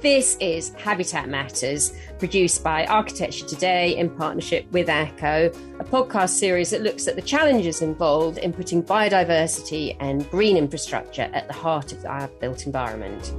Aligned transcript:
This 0.00 0.36
is 0.38 0.68
Habitat 0.74 1.28
Matters, 1.28 1.92
produced 2.20 2.62
by 2.62 2.86
Architecture 2.86 3.44
Today 3.44 3.96
in 3.96 4.08
partnership 4.10 4.70
with 4.70 4.88
ACO, 4.88 5.46
a 5.80 5.84
podcast 5.84 6.30
series 6.30 6.70
that 6.70 6.82
looks 6.82 7.08
at 7.08 7.16
the 7.16 7.22
challenges 7.22 7.82
involved 7.82 8.38
in 8.38 8.52
putting 8.52 8.80
biodiversity 8.80 9.96
and 9.98 10.30
green 10.30 10.56
infrastructure 10.56 11.28
at 11.32 11.48
the 11.48 11.52
heart 11.52 11.90
of 11.90 12.06
our 12.06 12.28
built 12.40 12.64
environment. 12.64 13.34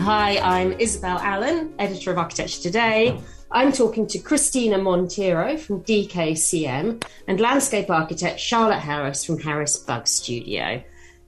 Hi, 0.00 0.38
I'm 0.38 0.72
Isabel 0.80 1.18
Allen, 1.18 1.74
editor 1.78 2.10
of 2.10 2.16
Architecture 2.16 2.62
Today. 2.62 3.20
I'm 3.50 3.72
talking 3.72 4.06
to 4.06 4.18
Christina 4.18 4.78
Monteiro 4.78 5.58
from 5.58 5.82
DKCM 5.84 7.04
and 7.28 7.38
landscape 7.38 7.90
architect 7.90 8.40
Charlotte 8.40 8.80
Harris 8.80 9.26
from 9.26 9.40
Harris 9.40 9.76
Bugg 9.76 10.08
Studio. 10.08 10.82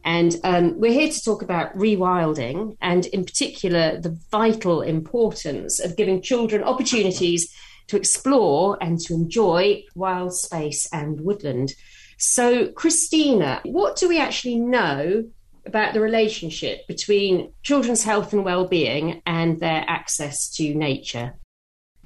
And 0.08 0.36
um, 0.42 0.80
we're 0.80 0.90
here 0.90 1.12
to 1.12 1.22
talk 1.22 1.42
about 1.42 1.76
rewilding 1.76 2.78
and, 2.80 3.04
in 3.04 3.26
particular, 3.26 4.00
the 4.00 4.18
vital 4.32 4.80
importance 4.80 5.78
of 5.78 5.98
giving 5.98 6.22
children 6.22 6.62
opportunities 6.62 7.54
to 7.88 7.96
explore 7.98 8.78
and 8.80 8.98
to 9.00 9.12
enjoy 9.12 9.84
wild 9.94 10.32
space 10.32 10.88
and 10.94 11.20
woodland. 11.20 11.74
So, 12.16 12.68
Christina, 12.68 13.60
what 13.66 13.96
do 13.96 14.08
we 14.08 14.18
actually 14.18 14.58
know 14.58 15.28
about 15.66 15.92
the 15.92 16.00
relationship 16.00 16.86
between 16.88 17.52
children's 17.62 18.02
health 18.02 18.32
and 18.32 18.46
well-being 18.46 19.20
and 19.26 19.60
their 19.60 19.84
access 19.86 20.48
to 20.52 20.74
nature? 20.74 21.34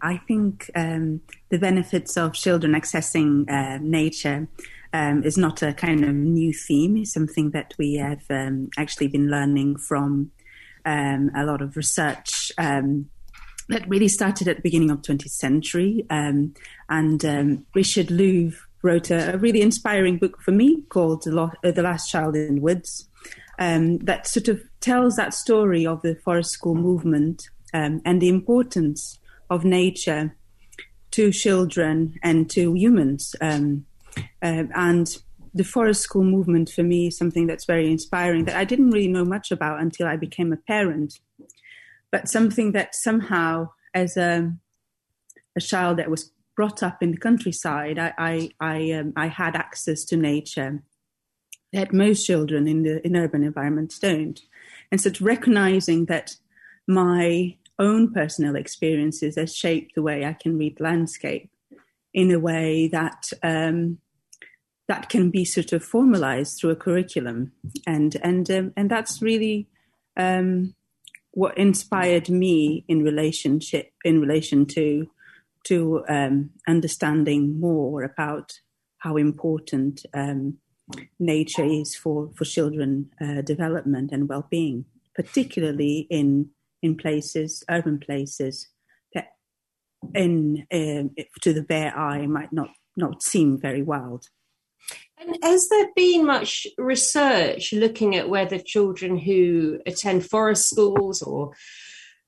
I 0.00 0.16
think 0.16 0.68
um, 0.74 1.20
the 1.50 1.58
benefits 1.58 2.16
of 2.16 2.32
children 2.32 2.72
accessing 2.72 3.48
uh, 3.48 3.78
nature 3.80 4.48
um, 4.92 5.22
is 5.24 5.38
not 5.38 5.62
a 5.62 5.72
kind 5.72 6.04
of 6.04 6.14
new 6.14 6.52
theme. 6.52 6.96
It's 6.96 7.12
something 7.12 7.50
that 7.50 7.74
we 7.78 7.94
have 7.94 8.22
um, 8.30 8.70
actually 8.76 9.08
been 9.08 9.30
learning 9.30 9.78
from 9.78 10.30
um, 10.84 11.30
a 11.34 11.44
lot 11.44 11.62
of 11.62 11.76
research 11.76 12.52
um, 12.58 13.08
that 13.68 13.88
really 13.88 14.08
started 14.08 14.48
at 14.48 14.56
the 14.56 14.62
beginning 14.62 14.90
of 14.90 15.02
20th 15.02 15.30
century. 15.30 16.04
Um, 16.10 16.54
and 16.88 17.24
um, 17.24 17.66
Richard 17.74 18.08
Louv 18.08 18.56
wrote 18.82 19.10
a, 19.10 19.34
a, 19.34 19.38
really 19.38 19.62
inspiring 19.62 20.18
book 20.18 20.40
for 20.42 20.50
me 20.50 20.82
called 20.88 21.22
The, 21.22 21.38
uh, 21.40 21.82
Last 21.82 22.10
Child 22.10 22.36
in 22.36 22.56
the 22.56 22.60
Woods 22.60 23.08
that 23.58 24.26
sort 24.26 24.48
of 24.48 24.60
tells 24.80 25.14
that 25.14 25.32
story 25.32 25.86
of 25.86 26.02
the 26.02 26.16
forest 26.16 26.50
school 26.50 26.74
movement 26.74 27.48
and 27.72 28.20
the 28.20 28.28
importance 28.28 29.20
of 29.48 29.64
nature 29.64 30.34
to 31.12 31.30
children 31.30 32.18
and 32.22 32.50
to 32.50 32.74
humans. 32.74 33.36
Um, 33.40 33.86
uh, 34.16 34.64
and 34.74 35.18
the 35.54 35.64
forest 35.64 36.02
school 36.02 36.24
movement 36.24 36.70
for 36.70 36.82
me 36.82 37.08
is 37.08 37.18
something 37.18 37.46
that's 37.46 37.66
very 37.66 37.90
inspiring 37.90 38.44
that 38.44 38.56
I 38.56 38.64
didn't 38.64 38.90
really 38.90 39.08
know 39.08 39.24
much 39.24 39.50
about 39.50 39.80
until 39.80 40.06
I 40.06 40.16
became 40.16 40.52
a 40.52 40.56
parent, 40.56 41.20
but 42.10 42.28
something 42.28 42.72
that 42.72 42.94
somehow, 42.94 43.70
as 43.94 44.16
a, 44.16 44.52
a 45.56 45.60
child 45.60 45.98
that 45.98 46.10
was 46.10 46.32
brought 46.56 46.82
up 46.82 47.02
in 47.02 47.12
the 47.12 47.18
countryside, 47.18 47.98
I 47.98 48.12
I 48.18 48.50
I, 48.60 48.90
um, 48.92 49.12
I 49.16 49.26
had 49.26 49.56
access 49.56 50.04
to 50.06 50.16
nature 50.16 50.82
that 51.72 51.92
most 51.92 52.26
children 52.26 52.68
in 52.68 52.82
the 52.82 53.06
in 53.06 53.16
urban 53.16 53.42
environments 53.42 53.98
don't, 53.98 54.40
and 54.90 55.00
so 55.00 55.10
recognizing 55.20 56.06
that 56.06 56.36
my 56.86 57.56
own 57.78 58.12
personal 58.12 58.56
experiences 58.56 59.36
has 59.36 59.54
shaped 59.54 59.94
the 59.94 60.02
way 60.02 60.24
I 60.24 60.34
can 60.34 60.56
read 60.56 60.80
landscape 60.80 61.51
in 62.14 62.30
a 62.30 62.38
way 62.38 62.88
that 62.88 63.32
um, 63.42 63.98
that 64.88 65.08
can 65.08 65.30
be 65.30 65.44
sort 65.44 65.72
of 65.72 65.84
formalized 65.84 66.58
through 66.58 66.70
a 66.70 66.76
curriculum, 66.76 67.52
and 67.86 68.16
and 68.22 68.50
um, 68.50 68.72
and 68.76 68.90
that's 68.90 69.22
really 69.22 69.68
um, 70.16 70.74
what 71.32 71.56
inspired 71.56 72.28
me 72.28 72.84
in 72.88 73.02
relationship 73.02 73.92
in 74.04 74.20
relation 74.20 74.66
to 74.66 75.08
to 75.64 76.04
um, 76.08 76.50
understanding 76.66 77.58
more 77.58 78.02
about 78.02 78.52
how 78.98 79.16
important 79.16 80.04
um, 80.12 80.58
nature 81.18 81.64
is 81.64 81.94
for 81.94 82.30
for 82.34 82.44
children 82.44 83.10
uh, 83.20 83.40
development 83.42 84.10
and 84.12 84.28
well 84.28 84.46
being, 84.50 84.84
particularly 85.14 86.06
in 86.10 86.50
in 86.82 86.96
places, 86.96 87.62
urban 87.70 87.98
places 87.98 88.68
in 90.14 90.66
um, 90.72 91.10
to 91.40 91.52
the 91.52 91.62
bare 91.62 91.96
eye 91.96 92.26
might 92.26 92.52
not 92.52 92.70
not 92.96 93.22
seem 93.22 93.58
very 93.58 93.82
wild. 93.82 94.26
And 95.18 95.38
has 95.42 95.68
there 95.68 95.88
been 95.94 96.26
much 96.26 96.66
research 96.76 97.72
looking 97.72 98.16
at 98.16 98.28
whether 98.28 98.58
children 98.58 99.16
who 99.16 99.80
attend 99.86 100.28
forest 100.28 100.68
schools 100.68 101.22
or 101.22 101.52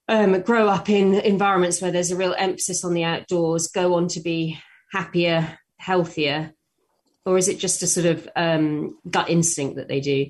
um, 0.08 0.40
grow 0.42 0.68
up 0.68 0.88
in 0.88 1.14
environments 1.14 1.82
where 1.82 1.90
there's 1.90 2.10
a 2.10 2.16
real 2.16 2.34
emphasis 2.38 2.84
on 2.84 2.94
the 2.94 3.04
outdoors 3.04 3.68
go 3.68 3.94
on 3.94 4.08
to 4.08 4.20
be 4.20 4.58
happier, 4.92 5.58
healthier, 5.78 6.52
or 7.26 7.38
is 7.38 7.48
it 7.48 7.58
just 7.58 7.82
a 7.82 7.86
sort 7.86 8.06
of 8.06 8.28
um, 8.36 8.98
gut 9.10 9.28
instinct 9.30 9.76
that 9.76 9.88
they 9.88 10.00
do? 10.00 10.26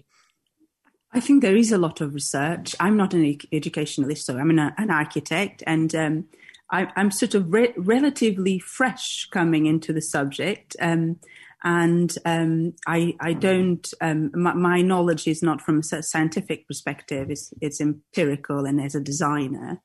I 1.12 1.21
think 1.21 1.43
there 1.43 1.56
is 1.56 1.71
a 1.71 1.78
lot 1.78 2.00
of 2.00 2.15
research. 2.15 2.75
I'm 2.81 2.97
not 2.97 3.15
an 3.15 3.38
educationalist, 3.53 4.26
so 4.26 4.37
I'm 4.37 4.50
an, 4.50 4.59
an 4.59 4.91
architect, 4.91 5.62
and 5.66 5.94
um, 5.94 6.25
I, 6.71 6.89
am 6.97 7.11
sort 7.11 7.35
of 7.35 7.53
re- 7.53 7.75
relatively 7.77 8.59
fresh 8.59 9.29
coming 9.31 9.67
into 9.67 9.93
the 9.93 10.01
subject. 10.01 10.77
Um, 10.81 11.21
and 11.63 12.15
um, 12.25 12.75
I, 12.87 13.15
I, 13.21 13.33
don't. 13.33 13.89
Um, 14.01 14.31
my, 14.35 14.53
my, 14.53 14.83
knowledge 14.83 15.27
is 15.27 15.43
not 15.43 15.63
from 15.63 15.81
a 15.93 16.03
scientific 16.03 16.69
perspective; 16.69 17.31
it's, 17.31 17.55
it's 17.63 17.81
empirical, 17.81 18.67
and 18.67 18.81
as 18.81 18.95
a 18.95 19.01
designer. 19.01 19.81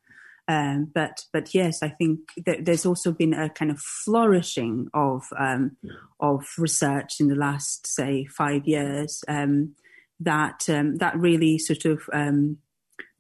Um, 0.50 0.92
but 0.94 1.24
but 1.32 1.54
yes, 1.54 1.82
I 1.82 1.90
think 1.90 2.20
there's 2.46 2.86
also 2.86 3.14
been 3.14 3.34
a 3.34 3.50
kind 3.50 3.72
of 3.72 3.80
flourishing 3.80 4.90
of 4.94 5.24
um, 5.38 5.78
of 6.20 6.44
research 6.58 7.22
in 7.22 7.30
the 7.30 7.36
last 7.36 7.88
say 7.88 8.26
five 8.26 8.68
years. 8.68 9.24
Um, 9.30 9.76
that 10.20 10.68
um, 10.68 10.98
that 10.98 11.18
really 11.18 11.58
sort 11.58 11.86
of 11.86 12.02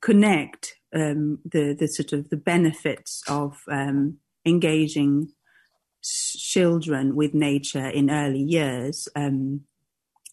connect 0.02 0.78
um, 0.94 1.39
the 1.45 1.73
the 1.73 1.88
sort 1.88 2.13
of 2.13 2.29
the 2.29 2.38
benefits 2.38 3.23
of 3.27 3.61
um, 3.69 4.17
engaging 4.45 5.29
children 6.01 7.16
with 7.16 7.33
nature 7.33 7.88
in 7.88 8.09
early 8.09 8.39
years. 8.39 9.07
Um, 9.16 9.61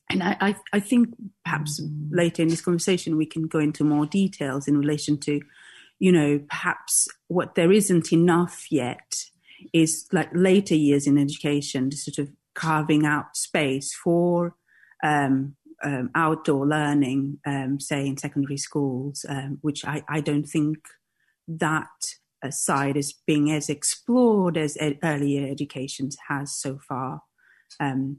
and 0.08 0.22
I, 0.22 0.36
I, 0.40 0.56
I, 0.72 0.80
think 0.80 1.08
perhaps 1.44 1.82
later 2.10 2.42
in 2.42 2.48
this 2.48 2.60
conversation 2.60 3.16
we 3.16 3.26
can 3.26 3.48
go 3.48 3.58
into 3.58 3.82
more 3.82 4.06
details 4.06 4.68
in 4.68 4.78
relation 4.78 5.18
to, 5.18 5.40
you 5.98 6.12
know, 6.12 6.40
perhaps 6.48 7.08
what 7.26 7.56
there 7.56 7.72
isn't 7.72 8.12
enough 8.12 8.70
yet 8.70 9.24
is 9.72 10.06
like 10.12 10.28
later 10.32 10.76
years 10.76 11.08
in 11.08 11.18
education, 11.18 11.90
to 11.90 11.96
sort 11.96 12.18
of 12.18 12.30
carving 12.54 13.04
out 13.04 13.36
space 13.36 13.92
for 13.94 14.54
um, 15.02 15.56
um, 15.84 16.10
outdoor 16.14 16.66
learning, 16.66 17.38
um, 17.46 17.78
say 17.80 18.06
in 18.06 18.16
secondary 18.16 18.56
schools, 18.56 19.24
um, 19.28 19.58
which 19.60 19.84
I, 19.84 20.02
I, 20.08 20.20
don't 20.20 20.44
think 20.44 20.78
that 21.48 21.88
side 22.50 22.96
is 22.96 23.14
being 23.26 23.50
as 23.50 23.68
explored 23.68 24.56
as 24.56 24.76
ed- 24.80 24.98
earlier 25.02 25.50
education 25.50 26.10
has 26.28 26.54
so 26.54 26.78
far. 26.78 27.22
Um, 27.80 28.18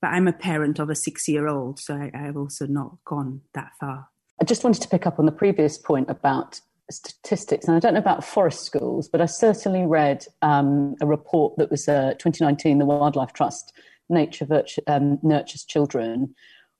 but 0.00 0.08
I'm 0.08 0.28
a 0.28 0.32
parent 0.32 0.78
of 0.78 0.90
a 0.90 0.94
six 0.94 1.28
year 1.28 1.48
old, 1.48 1.78
so 1.78 1.94
I, 1.94 2.10
I've 2.14 2.36
also 2.36 2.66
not 2.66 2.96
gone 3.04 3.42
that 3.54 3.72
far. 3.80 4.08
I 4.40 4.44
just 4.44 4.62
wanted 4.62 4.82
to 4.82 4.88
pick 4.88 5.06
up 5.06 5.18
on 5.18 5.26
the 5.26 5.32
previous 5.32 5.76
point 5.76 6.08
about 6.08 6.60
statistics, 6.90 7.66
and 7.66 7.76
I 7.76 7.80
don't 7.80 7.94
know 7.94 8.00
about 8.00 8.24
forest 8.24 8.64
schools, 8.64 9.08
but 9.08 9.20
I 9.20 9.26
certainly 9.26 9.84
read 9.84 10.24
um, 10.42 10.94
a 11.00 11.06
report 11.06 11.56
that 11.58 11.70
was 11.70 11.88
uh, 11.88 12.14
2019, 12.18 12.78
the 12.78 12.84
Wildlife 12.84 13.32
Trust 13.32 13.72
Nature 14.08 14.46
Virtu- 14.46 14.82
um, 14.86 15.18
Nurtures 15.22 15.64
Children, 15.64 16.34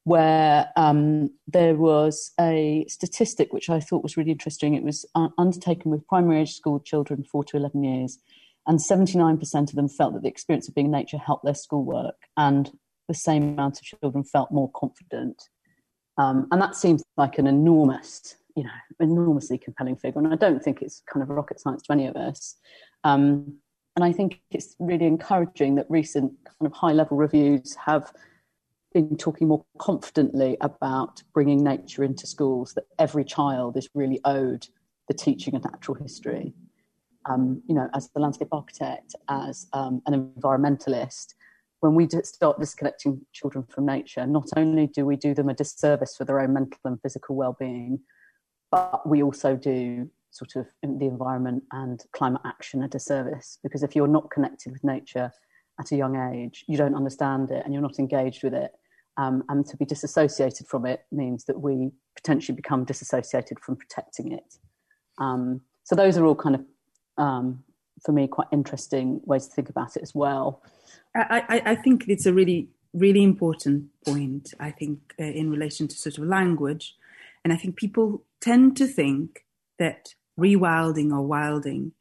where 0.09 0.71
um, 0.77 1.31
there 1.47 1.75
was 1.75 2.33
a 2.41 2.87
statistic 2.89 3.53
which 3.53 3.69
I 3.69 3.79
thought 3.79 4.03
was 4.03 4.17
really 4.17 4.31
interesting. 4.31 4.75
It 4.75 4.83
was 4.83 5.05
uh, 5.15 5.29
undertaken 5.37 5.91
with 5.91 6.07
primary 6.07 6.41
age 6.41 6.55
school 6.55 6.81
children, 6.81 7.25
four 7.25 7.45
to 7.45 7.59
11 7.59 7.85
years, 7.85 8.19
and 8.67 8.79
79% 8.79 9.69
of 9.69 9.75
them 9.75 9.89
felt 9.89 10.15
that 10.15 10.23
the 10.23 10.29
experience 10.29 10.67
of 10.67 10.75
being 10.75 10.87
in 10.87 10.93
nature 10.93 11.19
helped 11.19 11.45
their 11.45 11.55
schoolwork, 11.55 12.17
and 12.39 12.71
the 13.07 13.15
same 13.15 13.43
amount 13.43 13.79
of 13.79 13.85
children 13.85 14.25
felt 14.25 14.51
more 14.51 14.71
confident. 14.75 15.43
Um, 16.17 16.49
and 16.51 16.61
that 16.63 16.75
seems 16.75 17.03
like 17.19 17.39
an 17.39 17.47
enormous, 17.47 18.37
you 18.57 18.65
know, 18.65 18.71
enormously 19.01 19.59
compelling 19.59 19.97
figure. 19.97 20.21
And 20.21 20.33
I 20.33 20.37
don't 20.37 20.63
think 20.63 20.81
it's 20.81 21.03
kind 21.13 21.23
of 21.23 21.29
rocket 21.29 21.61
science 21.61 21.83
to 21.83 21.93
any 21.93 22.07
of 22.07 22.17
us. 22.17 22.57
Um, 23.05 23.59
and 23.95 24.05
I 24.05 24.13
think 24.13 24.41
it's 24.51 24.75
really 24.79 25.07
encouraging 25.07 25.75
that 25.75 25.87
recent 25.89 26.33
kind 26.45 26.67
of 26.67 26.73
high 26.73 26.93
level 26.93 27.17
reviews 27.17 27.75
have 27.75 28.13
been 28.93 29.17
talking 29.17 29.49
more 29.49 29.65
confidently 29.79 30.57
about 30.61 31.23
bringing 31.35 31.63
nature 31.63 32.05
into 32.05 32.27
schools, 32.27 32.75
that 32.75 32.85
every 32.99 33.25
child 33.25 33.77
is 33.77 33.89
really 33.95 34.21
owed 34.25 34.67
the 35.09 35.15
teaching 35.15 35.55
of 35.55 35.65
natural 35.65 35.97
history. 35.97 36.55
Um, 37.27 37.63
you 37.69 37.75
know, 37.75 37.89
as 37.95 38.09
the 38.11 38.21
landscape 38.21 38.49
architect, 38.53 39.15
as 39.29 39.67
um, 39.73 40.01
an 40.07 40.33
environmentalist, 40.39 41.35
when 41.81 41.95
we 41.95 42.09
start 42.25 42.59
disconnecting 42.59 43.21
children 43.33 43.65
from 43.69 43.87
nature, 43.87 44.27
not 44.27 44.49
only 44.57 44.87
do 44.87 45.07
we 45.07 45.17
do 45.17 45.35
them 45.35 45.49
a 45.49 45.55
disservice 45.55 46.17
for 46.17 46.25
their 46.25 46.41
own 46.41 46.53
mental 46.53 46.81
and 46.85 47.01
physical 47.01 47.37
well-being, 47.37 48.01
but 48.71 49.09
we 49.09 49.23
also 49.23 49.57
do 49.57 50.11
sort 50.31 50.57
of 50.57 50.67
the 50.83 51.07
environment 51.07 51.63
and 51.73 52.05
climate 52.13 52.43
action 52.45 52.83
a 52.83 52.89
disservice 52.89 53.59
because 53.63 53.83
if 53.83 53.97
you're 53.97 54.07
not 54.07 54.31
connected 54.31 54.73
with 54.73 54.85
nature 54.85 55.33
at 55.81 55.93
a 55.93 55.97
young 55.97 56.17
age, 56.17 56.65
you 56.67 56.77
don't 56.77 56.95
understand 56.95 57.51
it 57.51 57.63
and 57.65 57.73
you're 57.73 57.83
not 57.83 57.99
engaged 57.99 58.43
with 58.43 58.55
it. 58.55 58.73
Um, 59.17 59.43
and 59.49 59.67
to 59.67 59.77
be 59.77 59.85
disassociated 59.85 60.67
from 60.67 60.87
it 60.87 61.05
means 61.11 61.45
that 61.47 61.61
we 61.61 61.91
potentially 62.15 62.55
become 62.55 62.85
disassociated 62.85 63.59
from 63.61 63.77
protecting 63.77 64.33
it. 64.33 64.55
Um, 65.19 65.61
so 65.85 65.97
those 65.97 66.17
are 66.17 66.25
all 66.25 66.37
kind 66.37 66.55
of, 66.55 66.65
um, 67.17 67.65
for 68.05 68.13
me, 68.13 68.29
quite 68.29 68.47
interesting 68.53 69.21
ways 69.25 69.49
to 69.49 69.55
think 69.55 69.69
about 69.69 69.97
it 69.97 70.03
as 70.03 70.15
well. 70.15 70.63
I, 71.17 71.43
I, 71.49 71.63
I 71.73 71.75
think 71.75 72.05
it's 72.09 72.27
a 72.27 72.33
really, 72.33 72.69
really 72.93 73.25
important 73.25 73.87
point. 74.07 74.55
I 74.61 74.71
think 74.71 75.15
uh, 75.21 75.25
in 75.25 75.51
relation 75.51 75.89
to 75.89 75.97
sort 75.97 76.19
of 76.19 76.25
language, 76.25 76.95
and 77.45 77.53
I 77.53 77.57
think 77.57 77.77
people 77.77 78.25
tend 78.41 78.77
to 78.77 78.87
think 78.87 79.45
that 79.79 80.15
rewilding 80.39 81.11
or 81.13 81.23
wilding 81.23 81.93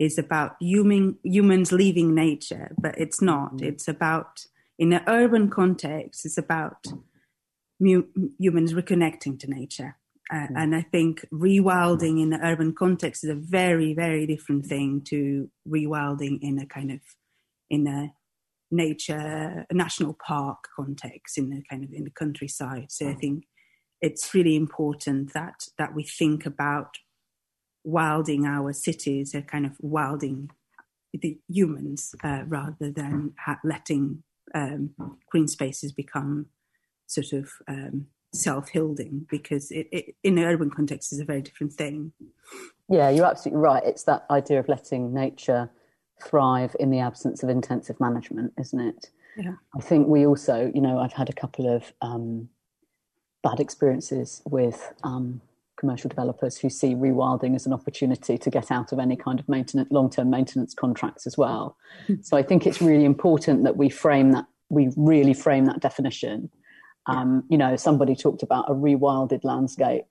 is 0.00 0.16
about 0.18 0.56
human, 0.60 1.18
humans 1.22 1.72
leaving 1.72 2.14
nature, 2.14 2.72
but 2.80 2.96
it's 2.96 3.20
not. 3.20 3.58
Mm. 3.58 3.62
It's 3.62 3.86
about, 3.86 4.46
in 4.78 4.94
an 4.94 5.02
urban 5.06 5.50
context, 5.50 6.24
it's 6.24 6.38
about 6.38 6.86
mu- 7.78 8.06
humans 8.38 8.72
reconnecting 8.72 9.38
to 9.40 9.50
nature. 9.50 9.98
Uh, 10.32 10.46
mm. 10.46 10.52
And 10.56 10.74
I 10.74 10.80
think 10.80 11.26
rewilding 11.30 12.22
in 12.22 12.30
the 12.30 12.40
urban 12.42 12.72
context 12.72 13.24
is 13.24 13.30
a 13.30 13.34
very, 13.34 13.92
very 13.92 14.26
different 14.26 14.64
thing 14.64 15.02
to 15.02 15.50
rewilding 15.68 16.38
in 16.40 16.58
a 16.58 16.66
kind 16.66 16.90
of 16.90 17.00
in 17.68 17.86
a 17.86 18.14
nature, 18.70 19.66
a 19.68 19.74
national 19.74 20.16
park 20.26 20.64
context, 20.74 21.36
in 21.36 21.50
the 21.50 21.62
kind 21.68 21.84
of 21.84 21.92
in 21.92 22.04
the 22.04 22.10
countryside. 22.10 22.86
So 22.90 23.06
I 23.06 23.12
mm. 23.12 23.20
think 23.20 23.44
it's 24.00 24.32
really 24.34 24.56
important 24.56 25.34
that 25.34 25.68
that 25.76 25.94
we 25.94 26.04
think 26.04 26.46
about 26.46 26.96
wilding 27.84 28.46
our 28.46 28.72
cities, 28.72 29.34
a 29.34 29.42
kind 29.42 29.66
of 29.66 29.72
wilding 29.80 30.50
the 31.12 31.38
humans 31.48 32.14
uh, 32.22 32.42
rather 32.46 32.90
than 32.90 33.34
ha- 33.38 33.58
letting 33.64 34.22
um, 34.54 34.90
green 35.28 35.48
spaces 35.48 35.92
become 35.92 36.46
sort 37.06 37.32
of 37.32 37.50
um, 37.66 38.06
self-wilding 38.32 39.26
because 39.28 39.70
it, 39.70 39.88
it, 39.90 40.14
in 40.22 40.36
the 40.36 40.44
urban 40.44 40.70
context 40.70 41.12
is 41.12 41.18
a 41.18 41.24
very 41.24 41.42
different 41.42 41.72
thing. 41.72 42.12
Yeah, 42.88 43.10
you're 43.10 43.26
absolutely 43.26 43.60
right. 43.60 43.82
It's 43.84 44.04
that 44.04 44.24
idea 44.30 44.60
of 44.60 44.68
letting 44.68 45.12
nature 45.12 45.70
thrive 46.22 46.76
in 46.78 46.90
the 46.90 47.00
absence 47.00 47.42
of 47.42 47.48
intensive 47.48 47.98
management, 47.98 48.52
isn't 48.58 48.80
it? 48.80 49.10
Yeah. 49.36 49.54
I 49.76 49.80
think 49.80 50.06
we 50.06 50.26
also, 50.26 50.70
you 50.74 50.80
know, 50.80 50.98
I've 50.98 51.12
had 51.12 51.28
a 51.28 51.32
couple 51.32 51.74
of 51.74 51.92
um, 52.02 52.48
bad 53.42 53.60
experiences 53.60 54.42
with 54.44 54.92
um, 55.02 55.40
commercial 55.80 56.08
developers 56.08 56.58
who 56.58 56.70
see 56.70 56.94
rewilding 56.94 57.56
as 57.56 57.66
an 57.66 57.72
opportunity 57.72 58.38
to 58.38 58.50
get 58.50 58.70
out 58.70 58.92
of 58.92 58.98
any 58.98 59.16
kind 59.16 59.40
of 59.40 59.48
maintenance, 59.48 59.90
long-term 59.90 60.30
maintenance 60.30 60.74
contracts 60.74 61.26
as 61.26 61.36
well. 61.36 61.76
Hmm. 62.06 62.16
so 62.22 62.36
I 62.36 62.42
think 62.42 62.66
it's 62.66 62.80
really 62.80 63.04
important 63.04 63.64
that 63.64 63.76
we 63.76 63.88
frame 63.88 64.30
that, 64.32 64.46
we 64.68 64.90
really 64.96 65.34
frame 65.34 65.64
that 65.64 65.80
definition. 65.80 66.50
Um, 67.06 67.44
you 67.48 67.58
know, 67.58 67.74
somebody 67.76 68.14
talked 68.14 68.42
about 68.42 68.70
a 68.70 68.74
rewilded 68.74 69.42
landscape 69.42 70.04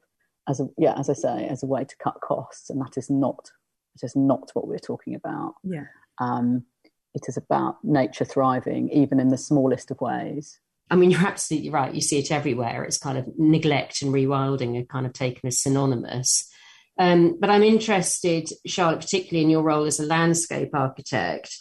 as 0.50 0.60
a, 0.60 0.68
yeah, 0.77 0.95
as 0.98 1.10
I 1.10 1.13
say, 1.13 1.48
as 1.48 1.63
a 1.63 1.68
way 1.68 1.86
to 1.86 1.95
cut 1.98 2.19
costs, 2.21 2.69
and 2.69 2.81
that 2.81 2.98
is 2.98 3.10
not, 3.10 3.51
it 3.95 4.04
is 4.04 4.16
not 4.16 4.50
what 4.54 4.68
we're 4.68 4.80
talking 4.80 5.16
about. 5.16 5.54
Yeah. 5.63 5.86
Um, 6.18 6.66
it 7.13 7.25
is 7.27 7.38
about 7.38 7.77
nature 7.83 8.25
thriving, 8.25 8.89
even 8.89 9.19
in 9.19 9.30
the 9.30 9.38
smallest 9.38 9.92
of 9.92 10.01
ways. 10.01 10.60
I 10.89 10.95
mean, 10.95 11.12
you're 11.12 11.27
absolutely 11.27 11.69
right. 11.69 11.94
You 11.94 12.01
see 12.01 12.19
it 12.19 12.31
everywhere. 12.31 12.83
It's 12.83 12.97
kind 12.97 13.18
of 13.18 13.27
neglect 13.38 14.01
and 14.01 14.13
rewilding 14.13 14.81
are 14.81 14.86
kind 14.86 15.06
of 15.06 15.13
taken 15.13 15.47
as 15.47 15.62
synonymous. 15.62 16.50
Um, 16.97 17.38
but 17.39 17.50
I'm 17.50 17.63
interested, 17.63 18.50
Charlotte, 18.65 19.01
particularly 19.01 19.44
in 19.44 19.50
your 19.50 19.63
role 19.63 19.86
as 19.86 20.00
a 20.00 20.06
landscape 20.06 20.71
architect, 20.74 21.56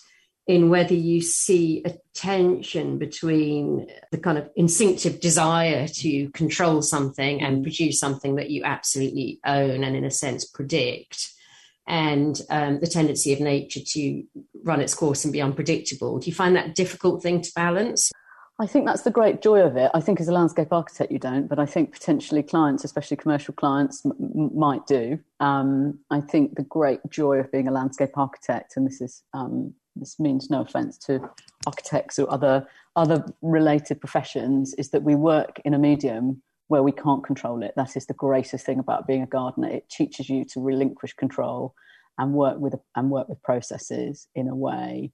in 0.48 0.70
whether 0.70 0.94
you 0.94 1.20
see 1.20 1.82
a 1.84 1.94
tension 2.14 2.98
between 2.98 3.86
the 4.10 4.18
kind 4.18 4.38
of 4.38 4.48
instinctive 4.56 5.20
desire 5.20 5.86
to 5.86 6.30
control 6.30 6.80
something 6.80 7.42
and 7.42 7.62
produce 7.62 8.00
something 8.00 8.36
that 8.36 8.50
you 8.50 8.64
absolutely 8.64 9.38
own 9.44 9.84
and, 9.84 9.94
in 9.94 10.04
a 10.04 10.10
sense, 10.10 10.46
predict, 10.46 11.30
and 11.86 12.40
um, 12.50 12.80
the 12.80 12.86
tendency 12.86 13.32
of 13.32 13.40
nature 13.40 13.80
to 13.84 14.24
run 14.64 14.80
its 14.80 14.94
course 14.94 15.24
and 15.24 15.32
be 15.32 15.42
unpredictable. 15.42 16.18
Do 16.18 16.26
you 16.26 16.34
find 16.34 16.56
that 16.56 16.74
difficult 16.74 17.22
thing 17.22 17.42
to 17.42 17.52
balance? 17.54 18.10
I 18.60 18.66
think 18.66 18.86
that's 18.86 19.02
the 19.02 19.12
great 19.12 19.40
joy 19.40 19.60
of 19.60 19.76
it. 19.76 19.88
I 19.94 20.00
think 20.00 20.20
as 20.20 20.26
a 20.26 20.32
landscape 20.32 20.72
architect, 20.72 21.12
you 21.12 21.20
don't, 21.20 21.46
but 21.46 21.60
I 21.60 21.66
think 21.66 21.92
potentially 21.92 22.42
clients, 22.42 22.82
especially 22.82 23.16
commercial 23.16 23.54
clients, 23.54 24.04
m- 24.04 24.50
might 24.52 24.84
do. 24.86 25.20
Um, 25.38 26.00
I 26.10 26.20
think 26.20 26.56
the 26.56 26.64
great 26.64 26.98
joy 27.08 27.36
of 27.38 27.52
being 27.52 27.68
a 27.68 27.72
landscape 27.72 28.18
architect, 28.18 28.76
and 28.76 28.84
this 28.84 29.00
is 29.00 29.22
um, 29.32 29.74
this 29.94 30.18
means 30.18 30.50
no 30.50 30.62
offence 30.62 30.98
to 30.98 31.20
architects 31.66 32.18
or 32.18 32.32
other 32.32 32.66
other 32.96 33.24
related 33.42 34.00
professions, 34.00 34.74
is 34.74 34.90
that 34.90 35.04
we 35.04 35.14
work 35.14 35.60
in 35.64 35.72
a 35.72 35.78
medium 35.78 36.42
where 36.66 36.82
we 36.82 36.92
can't 36.92 37.24
control 37.24 37.62
it. 37.62 37.74
That 37.76 37.96
is 37.96 38.06
the 38.06 38.14
greatest 38.14 38.66
thing 38.66 38.80
about 38.80 39.06
being 39.06 39.22
a 39.22 39.26
gardener. 39.26 39.68
It 39.68 39.88
teaches 39.88 40.28
you 40.28 40.44
to 40.46 40.60
relinquish 40.60 41.12
control 41.12 41.74
and 42.18 42.32
work 42.32 42.58
with 42.58 42.74
and 42.96 43.08
work 43.08 43.28
with 43.28 43.40
processes 43.44 44.26
in 44.34 44.48
a 44.48 44.56
way 44.56 45.12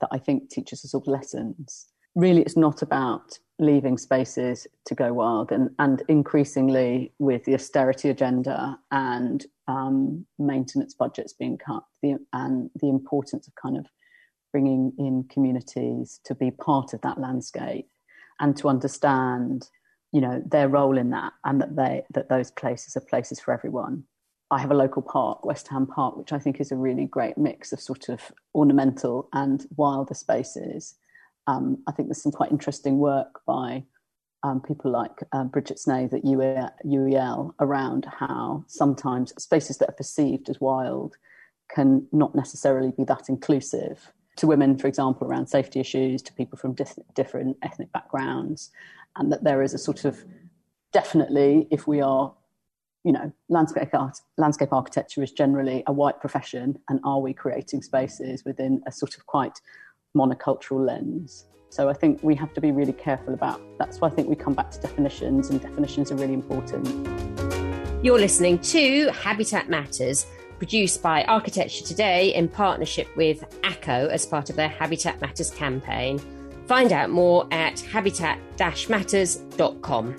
that 0.00 0.08
I 0.12 0.18
think 0.18 0.48
teaches 0.48 0.82
us 0.82 0.94
all 0.94 1.04
lessons 1.06 1.88
really 2.16 2.40
it's 2.40 2.56
not 2.56 2.82
about 2.82 3.38
leaving 3.58 3.96
spaces 3.96 4.66
to 4.86 4.94
go 4.94 5.12
wild 5.12 5.52
and, 5.52 5.70
and 5.78 6.02
increasingly 6.08 7.12
with 7.18 7.44
the 7.44 7.54
austerity 7.54 8.10
agenda 8.10 8.76
and 8.90 9.46
um, 9.68 10.26
maintenance 10.38 10.94
budgets 10.94 11.32
being 11.32 11.56
cut 11.56 11.84
the, 12.02 12.18
and 12.32 12.70
the 12.80 12.88
importance 12.88 13.46
of 13.46 13.54
kind 13.54 13.76
of 13.76 13.86
bringing 14.52 14.92
in 14.98 15.24
communities 15.30 16.20
to 16.24 16.34
be 16.34 16.50
part 16.50 16.92
of 16.92 17.00
that 17.02 17.20
landscape 17.20 17.88
and 18.40 18.56
to 18.56 18.68
understand 18.68 19.68
you 20.12 20.20
know 20.20 20.42
their 20.46 20.68
role 20.68 20.96
in 20.96 21.10
that 21.10 21.32
and 21.44 21.60
that 21.60 21.76
they 21.76 22.02
that 22.10 22.28
those 22.28 22.50
places 22.50 22.96
are 22.96 23.00
places 23.00 23.38
for 23.38 23.52
everyone. 23.52 24.04
I 24.50 24.60
have 24.60 24.70
a 24.70 24.74
local 24.74 25.02
park, 25.02 25.44
West 25.44 25.66
Ham 25.68 25.88
Park, 25.88 26.16
which 26.16 26.32
I 26.32 26.38
think 26.38 26.60
is 26.60 26.70
a 26.70 26.76
really 26.76 27.06
great 27.06 27.36
mix 27.36 27.72
of 27.72 27.80
sort 27.80 28.08
of 28.08 28.20
ornamental 28.54 29.28
and 29.32 29.66
wilder 29.76 30.14
spaces 30.14 30.94
um, 31.46 31.78
I 31.86 31.92
think 31.92 32.08
there's 32.08 32.22
some 32.22 32.32
quite 32.32 32.50
interesting 32.50 32.98
work 32.98 33.40
by 33.46 33.84
um, 34.42 34.60
people 34.60 34.90
like 34.90 35.18
um, 35.32 35.48
Bridget 35.48 35.78
Snaith 35.78 36.12
at 36.12 36.22
UEL 36.22 37.54
around 37.60 38.06
how 38.06 38.64
sometimes 38.68 39.32
spaces 39.42 39.78
that 39.78 39.88
are 39.88 39.94
perceived 39.94 40.48
as 40.48 40.60
wild 40.60 41.16
can 41.68 42.06
not 42.12 42.34
necessarily 42.34 42.92
be 42.96 43.04
that 43.04 43.28
inclusive 43.28 44.12
to 44.36 44.46
women, 44.46 44.76
for 44.76 44.86
example, 44.86 45.26
around 45.26 45.46
safety 45.48 45.80
issues, 45.80 46.22
to 46.22 46.32
people 46.32 46.58
from 46.58 46.74
dis- 46.74 46.98
different 47.14 47.56
ethnic 47.62 47.90
backgrounds, 47.92 48.70
and 49.16 49.32
that 49.32 49.42
there 49.42 49.62
is 49.62 49.74
a 49.74 49.78
sort 49.78 50.04
of 50.04 50.24
definitely, 50.92 51.66
if 51.70 51.86
we 51.86 52.00
are, 52.00 52.32
you 53.02 53.12
know, 53.12 53.32
landscape 53.48 53.88
art, 53.94 54.18
landscape 54.36 54.72
architecture 54.72 55.22
is 55.22 55.32
generally 55.32 55.82
a 55.86 55.92
white 55.92 56.20
profession, 56.20 56.78
and 56.88 57.00
are 57.02 57.20
we 57.20 57.32
creating 57.32 57.82
spaces 57.82 58.44
within 58.44 58.82
a 58.86 58.92
sort 58.92 59.16
of 59.16 59.24
quite 59.26 59.58
monocultural 60.16 60.84
lens. 60.84 61.44
So 61.68 61.88
I 61.90 61.92
think 61.92 62.22
we 62.22 62.34
have 62.36 62.54
to 62.54 62.60
be 62.60 62.72
really 62.72 62.94
careful 62.94 63.34
about 63.34 63.60
that's 63.78 64.00
why 64.00 64.08
I 64.08 64.10
think 64.10 64.28
we 64.28 64.34
come 64.34 64.54
back 64.54 64.70
to 64.70 64.80
definitions 64.80 65.50
and 65.50 65.60
definitions 65.60 66.10
are 66.10 66.16
really 66.16 66.32
important. 66.32 66.88
You're 68.02 68.18
listening 68.18 68.58
to 68.60 69.10
Habitat 69.10 69.68
Matters, 69.68 70.26
produced 70.58 71.02
by 71.02 71.24
Architecture 71.24 71.84
Today 71.84 72.34
in 72.34 72.48
partnership 72.48 73.14
with 73.16 73.44
ACO 73.64 74.08
as 74.08 74.24
part 74.24 74.48
of 74.48 74.56
their 74.56 74.68
Habitat 74.68 75.20
Matters 75.20 75.50
campaign. 75.50 76.18
Find 76.66 76.92
out 76.92 77.10
more 77.10 77.46
at 77.50 77.80
habitat-matters.com. 77.80 80.16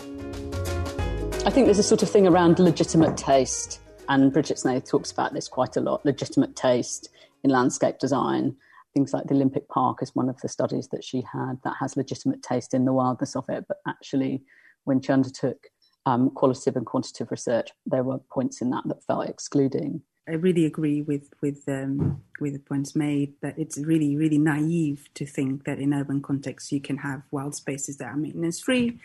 I 1.46 1.50
think 1.50 1.66
there's 1.66 1.80
a 1.80 1.84
sort 1.84 2.04
of 2.04 2.10
thing 2.10 2.28
around 2.28 2.60
legitimate 2.60 3.18
taste, 3.18 3.80
and 4.10 4.32
Bridget 4.32 4.60
Snaith 4.60 4.86
talks 4.86 5.12
about 5.12 5.34
this 5.34 5.48
quite 5.48 5.76
a 5.78 5.82
lot 5.82 6.06
legitimate 6.06 6.56
taste 6.56 7.10
in 7.44 7.50
landscape 7.50 7.98
design 8.00 8.56
things 8.98 9.14
like 9.14 9.28
the 9.28 9.36
Olympic 9.36 9.70
Park 9.70 10.02
is 10.02 10.16
one 10.16 10.28
of 10.28 10.42
the 10.42 10.50
studies 10.50 10.88
that 10.88 11.04
she 11.04 11.24
had 11.32 11.60
that 11.64 11.76
has 11.80 11.96
legitimate 11.96 12.42
taste 12.42 12.74
in 12.74 12.86
the 12.86 12.94
wildness 12.94 13.36
of 13.36 13.46
it. 13.48 13.66
But 13.68 13.78
actually, 13.88 14.42
when 14.86 15.02
she 15.02 15.14
undertook 15.14 15.68
um, 16.08 16.32
qualitative 16.32 16.76
and 16.78 16.86
quantitative 16.86 17.30
research, 17.30 17.70
there 17.86 18.04
were 18.04 18.18
points 18.34 18.60
in 18.60 18.72
that 18.72 18.86
that 18.88 19.04
felt 19.04 19.30
excluding. 19.30 20.02
I 20.28 20.32
really 20.34 20.66
agree 20.66 21.04
with 21.04 21.30
with 21.44 21.62
um, 21.68 22.24
with 22.40 22.54
the 22.54 22.60
points 22.60 22.96
made 22.96 23.34
that 23.44 23.60
it's 23.60 23.78
really 23.78 24.16
really 24.18 24.40
naive 24.40 25.08
to 25.14 25.28
think 25.28 25.66
that 25.66 25.78
in 25.78 25.94
urban 25.94 26.22
contexts 26.24 26.72
you 26.72 26.82
can 26.82 26.98
have 26.98 27.22
wild 27.30 27.54
spaces 27.54 27.98
that 27.98 28.06
are 28.06 28.18
maintenance 28.18 28.60
free. 28.60 29.00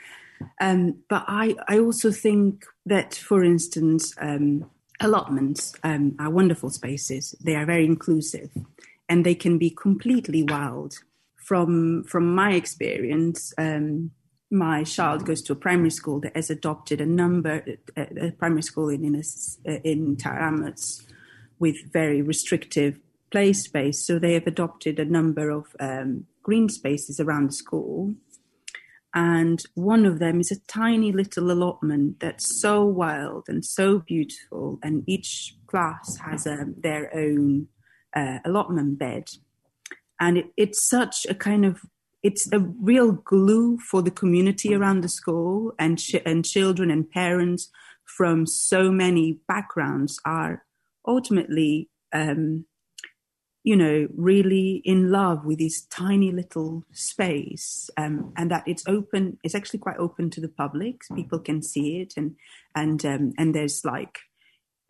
Um, 0.58 1.02
but 1.10 1.24
I 1.28 1.54
I 1.68 1.78
also 1.80 2.10
think 2.10 2.64
that, 2.86 3.14
for 3.14 3.44
instance, 3.44 4.14
um, 4.18 4.70
allotments 5.00 5.74
um, 5.84 6.16
are 6.18 6.30
wonderful 6.30 6.70
spaces. 6.70 7.34
They 7.44 7.56
are 7.56 7.66
very 7.66 7.84
inclusive 7.84 8.50
and 9.12 9.26
they 9.26 9.34
can 9.34 9.58
be 9.58 9.68
completely 9.68 10.42
wild. 10.42 10.94
From 11.36 12.04
from 12.04 12.34
my 12.34 12.54
experience, 12.54 13.52
um, 13.58 14.10
my 14.50 14.84
child 14.84 15.26
goes 15.26 15.42
to 15.42 15.52
a 15.52 15.62
primary 15.66 15.90
school 15.90 16.18
that 16.20 16.34
has 16.34 16.48
adopted 16.48 16.98
a 17.00 17.04
number, 17.04 17.62
a, 17.94 18.30
primary 18.38 18.62
school 18.62 18.88
in 18.88 19.04
in, 19.04 19.14
a, 19.66 19.72
in 19.90 20.16
Tower 20.16 20.38
Hamlets 20.38 21.06
with 21.58 21.92
very 21.92 22.22
restrictive 22.22 22.98
play 23.30 23.52
space. 23.52 24.06
So 24.06 24.18
they 24.18 24.32
have 24.32 24.46
adopted 24.46 24.98
a 24.98 25.04
number 25.04 25.50
of 25.50 25.66
um, 25.78 26.26
green 26.42 26.70
spaces 26.70 27.20
around 27.20 27.48
the 27.48 27.58
school. 27.64 28.14
And 29.14 29.62
one 29.74 30.06
of 30.06 30.20
them 30.20 30.40
is 30.40 30.50
a 30.50 30.64
tiny 30.68 31.12
little 31.12 31.50
allotment 31.50 32.20
that's 32.20 32.60
so 32.62 32.82
wild 32.82 33.44
and 33.48 33.62
so 33.62 33.98
beautiful. 33.98 34.78
And 34.82 35.04
each 35.06 35.54
class 35.66 36.16
has 36.16 36.46
um, 36.46 36.76
their 36.78 37.14
own 37.14 37.68
uh, 38.14 38.38
allotment 38.44 38.98
bed. 38.98 39.28
And 40.20 40.38
it, 40.38 40.46
it's 40.56 40.88
such 40.88 41.26
a 41.28 41.34
kind 41.34 41.64
of 41.64 41.80
it's 42.22 42.50
a 42.52 42.60
real 42.60 43.12
glue 43.12 43.78
for 43.78 44.00
the 44.00 44.10
community 44.10 44.74
around 44.74 45.00
the 45.00 45.08
school 45.08 45.72
and 45.78 45.98
ch- 45.98 46.22
and 46.24 46.44
children 46.44 46.90
and 46.90 47.10
parents 47.10 47.70
from 48.04 48.46
so 48.46 48.90
many 48.90 49.40
backgrounds 49.48 50.20
are 50.24 50.64
ultimately 51.06 51.88
um, 52.12 52.64
you 53.64 53.76
know 53.76 54.08
really 54.16 54.82
in 54.84 55.10
love 55.10 55.44
with 55.44 55.58
this 55.58 55.82
tiny 55.86 56.30
little 56.30 56.84
space 56.92 57.90
um, 57.96 58.32
and 58.36 58.50
that 58.50 58.64
it's 58.66 58.84
open 58.86 59.38
it's 59.42 59.54
actually 59.54 59.78
quite 59.78 59.98
open 59.98 60.30
to 60.30 60.40
the 60.40 60.48
public 60.48 61.00
people 61.14 61.38
can 61.38 61.62
see 61.62 62.00
it 62.00 62.14
and 62.16 62.36
and 62.74 63.04
um, 63.04 63.32
and 63.38 63.54
there's 63.54 63.84
like 63.84 64.18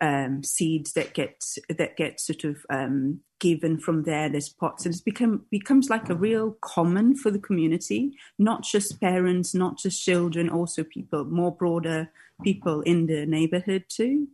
um, 0.03 0.43
seeds 0.43 0.91
that 0.93 1.13
get 1.13 1.41
that 1.69 1.95
get 1.95 2.19
sort 2.19 2.43
of 2.43 2.65
um, 2.69 3.21
given 3.39 3.79
from 3.79 4.03
there. 4.03 4.27
There's 4.27 4.49
pots, 4.49 4.85
and 4.85 4.93
it's 4.93 5.01
become 5.01 5.45
becomes 5.49 5.89
like 5.89 6.09
a 6.09 6.15
real 6.15 6.57
common 6.61 7.15
for 7.15 7.31
the 7.31 7.39
community, 7.39 8.17
not 8.37 8.63
just 8.63 8.99
parents, 8.99 9.55
not 9.55 9.77
just 9.77 10.03
children, 10.03 10.49
also 10.49 10.83
people 10.83 11.23
more 11.23 11.55
broader 11.55 12.11
people 12.43 12.81
in 12.81 13.05
the 13.05 13.25
neighborhood 13.25 13.85
too. 13.87 14.27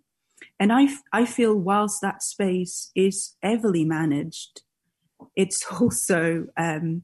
And 0.59 0.73
I 0.73 0.87
I 1.13 1.25
feel 1.25 1.55
whilst 1.55 2.01
that 2.01 2.23
space 2.23 2.91
is 2.95 3.35
heavily 3.43 3.85
managed, 3.85 4.63
it's 5.35 5.63
also 5.79 6.47
um, 6.57 7.03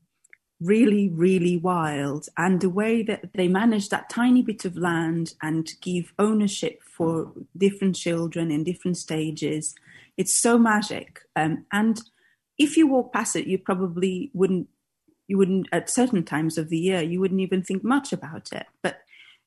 really, 0.62 1.10
really 1.10 1.58
wild. 1.58 2.28
And 2.38 2.62
the 2.62 2.70
way 2.70 3.04
that 3.04 3.34
they 3.34 3.48
manage 3.48 3.90
that 3.90 4.10
tiny 4.10 4.42
bit 4.42 4.66
of 4.66 4.78
land 4.78 5.34
and 5.42 5.70
give 5.82 6.14
ownership 6.18 6.82
for 6.84 7.32
different 7.58 7.96
children 7.96 8.52
in 8.52 8.64
different 8.64 8.98
stages, 8.98 9.76
it's 10.18 10.34
so 10.34 10.58
magic. 10.58 11.22
Um, 11.36 11.66
and 11.72 12.02
if 12.58 12.78
you 12.78 12.88
walk 12.88 13.12
past 13.12 13.36
it, 13.36 13.48
you 13.48 13.58
probably 13.58 14.32
wouldn't, 14.34 14.70
you 15.28 15.38
wouldn't, 15.38 15.68
at 15.72 15.90
certain 15.90 16.24
times 16.24 16.58
of 16.58 16.70
the 16.70 16.78
year, 16.78 17.02
you 17.02 17.20
wouldn't 17.20 17.42
even 17.42 17.62
think 17.62 17.84
much 17.84 18.14
about 18.14 18.54
it. 18.54 18.66
But 18.82 19.02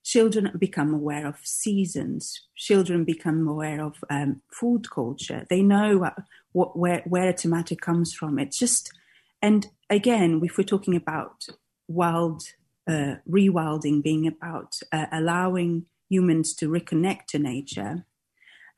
children 0.04 0.52
become 0.58 0.92
aware 0.92 1.26
of 1.26 1.36
seasons. 1.42 2.42
Children 2.54 3.04
become 3.04 3.48
aware 3.48 3.82
of 3.82 4.04
um, 4.10 4.42
food 4.52 4.90
culture. 4.90 5.46
They 5.48 5.62
know 5.62 5.98
what, 5.98 6.16
what, 6.52 6.78
where, 6.78 7.02
where 7.06 7.28
a 7.28 7.32
tomato 7.32 7.76
comes 7.76 8.12
from. 8.12 8.38
It's 8.38 8.58
just, 8.58 8.92
and 9.40 9.68
again, 9.90 10.40
if 10.42 10.58
we're 10.58 10.64
talking 10.64 10.96
about 10.96 11.46
wild, 11.86 12.42
uh, 12.86 13.16
rewilding 13.28 14.02
being 14.02 14.26
about 14.26 14.78
uh, 14.92 15.06
allowing 15.12 15.86
humans 16.08 16.54
to 16.54 16.68
reconnect 16.68 17.26
to 17.28 17.38
nature, 17.38 18.04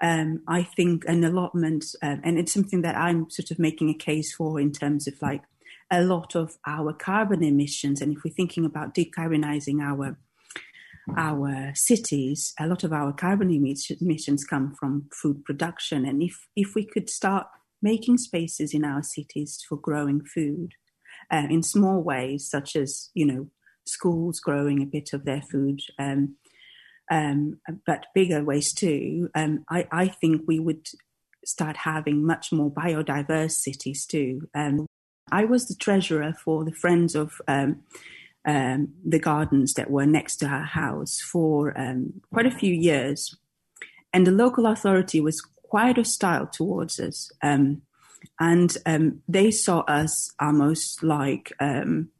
um, 0.02 0.43
I 0.49 0.62
think 0.62 1.05
an 1.07 1.23
allotment, 1.25 1.85
uh, 2.02 2.17
and 2.25 2.38
it's 2.38 2.52
something 2.52 2.83
that 2.83 2.97
I'm 2.97 3.29
sort 3.31 3.50
of 3.50 3.59
making 3.59 3.90
a 3.90 3.95
case 3.95 4.35
for 4.35 4.59
in 4.59 4.73
terms 4.73 5.07
of 5.07 5.14
like 5.21 5.43
a 5.90 6.02
lot 6.02 6.35
of 6.35 6.57
our 6.67 6.93
carbon 6.93 7.43
emissions. 7.43 8.00
And 8.00 8.17
if 8.17 8.25
we're 8.25 8.33
thinking 8.33 8.64
about 8.64 8.95
decarbonizing 8.95 9.81
our 9.83 10.17
our 11.17 11.73
cities, 11.75 12.55
a 12.61 12.67
lot 12.67 12.85
of 12.85 12.93
our 12.93 13.12
carbon 13.12 13.50
emissions 13.50 14.45
come 14.45 14.75
from 14.79 15.09
food 15.12 15.45
production. 15.45 16.05
And 16.05 16.23
if, 16.23 16.47
if 16.55 16.75
we 16.75 16.85
could 16.85 17.11
start 17.11 17.49
making 17.83 18.19
spaces 18.19 18.73
in 18.75 18.85
our 18.85 19.02
cities 19.02 19.59
for 19.69 19.76
growing 19.76 20.23
food 20.25 20.75
uh, 21.31 21.47
in 21.49 21.63
small 21.63 22.03
ways, 22.03 22.49
such 22.49 22.77
as, 22.77 23.11
you 23.15 23.27
know, 23.27 23.49
schools 23.87 24.41
growing 24.41 24.83
a 24.83 24.87
bit 24.87 25.13
of 25.13 25.25
their 25.25 25.43
food, 25.43 25.81
um, 25.99 26.37
um, 27.11 27.61
but 27.87 28.07
bigger 28.15 28.45
ways 28.45 28.73
too. 28.73 29.31
Um, 29.35 29.65
I, 29.69 29.87
I, 29.91 30.09
think 30.09 30.43
we 30.47 30.61
would 30.61 30.87
start 31.45 31.77
having 31.79 32.25
much 32.25 32.53
more 32.53 32.71
biodiverse 32.71 33.53
cities 33.53 34.07
too. 34.07 34.49
Um, 34.55 34.87
I 35.33 35.45
was 35.45 35.67
the 35.67 35.75
treasurer 35.75 36.33
for 36.33 36.65
the 36.65 36.73
Friends 36.73 37.17
of 37.17 37.41
um, 37.49 37.83
um, 38.45 38.95
the 39.05 39.19
gardens 39.19 39.75
that 39.75 39.91
were 39.91 40.07
next 40.07 40.37
to 40.37 40.47
our 40.47 40.65
house 40.65 41.21
for 41.21 41.75
quite 42.33 42.47
a 42.47 42.51
few 42.51 42.73
years. 42.73 43.37
And 44.13 44.27
the 44.27 44.33
local 44.33 44.67
authority 44.67 45.21
was 45.21 45.43
quite 45.71 45.97
hostile 45.97 46.47
towards 46.47 46.99
us. 46.99 47.31
Um, 47.43 47.83
and 48.39 48.77
um, 48.87 49.23
they 49.29 49.50
saw 49.50 49.81
us 49.81 50.33
almost 50.41 51.03
like 51.03 51.53
um, 51.61 52.11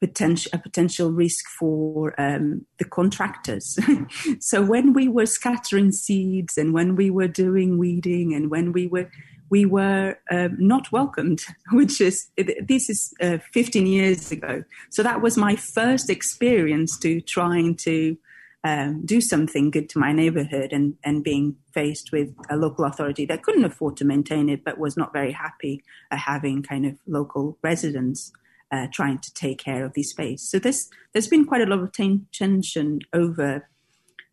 potential 0.00 0.50
a 0.52 0.58
potential 0.58 1.10
risk 1.10 1.44
for 1.58 2.18
um, 2.20 2.66
the 2.78 2.84
contractors. 2.84 3.78
so 4.40 4.62
when 4.62 4.92
we 4.92 5.08
were 5.08 5.26
scattering 5.26 5.92
seeds 5.92 6.56
and 6.56 6.72
when 6.72 6.96
we 6.96 7.10
were 7.10 7.28
doing 7.28 7.78
weeding 7.78 8.34
and 8.34 8.50
when 8.50 8.72
we 8.72 8.86
were 8.86 9.10
we 9.50 9.64
were 9.64 10.18
um, 10.30 10.56
not 10.58 10.92
welcomed, 10.92 11.40
which 11.72 12.00
is 12.00 12.28
this 12.36 12.90
is 12.90 13.12
uh, 13.20 13.38
15 13.52 13.86
years 13.86 14.30
ago. 14.30 14.62
So 14.90 15.02
that 15.02 15.22
was 15.22 15.36
my 15.36 15.56
first 15.56 16.10
experience 16.10 16.98
to 16.98 17.20
trying 17.20 17.76
to 17.76 18.16
um, 18.64 19.02
do 19.04 19.20
something 19.20 19.70
good 19.70 19.88
to 19.90 19.98
my 19.98 20.12
neighborhood 20.12 20.72
and, 20.72 20.94
and 21.04 21.22
being 21.22 21.56
faced 21.72 22.10
with 22.12 22.34
a 22.50 22.56
local 22.56 22.84
authority 22.84 23.24
that 23.26 23.42
couldn't 23.42 23.64
afford 23.64 23.96
to 23.96 24.04
maintain 24.04 24.48
it 24.48 24.64
but 24.64 24.78
was 24.78 24.96
not 24.96 25.12
very 25.12 25.32
happy 25.32 25.82
at 26.10 26.18
having 26.18 26.62
kind 26.62 26.84
of 26.84 26.96
local 27.06 27.56
residents 27.62 28.32
uh, 28.70 28.86
trying 28.92 29.18
to 29.18 29.32
take 29.32 29.58
care 29.58 29.84
of 29.84 29.94
the 29.94 30.02
space. 30.02 30.42
So 30.42 30.58
this, 30.58 30.90
there's 31.12 31.28
been 31.28 31.46
quite 31.46 31.62
a 31.62 31.66
lot 31.66 31.78
of 31.78 31.92
tension 31.92 33.00
over, 33.12 33.68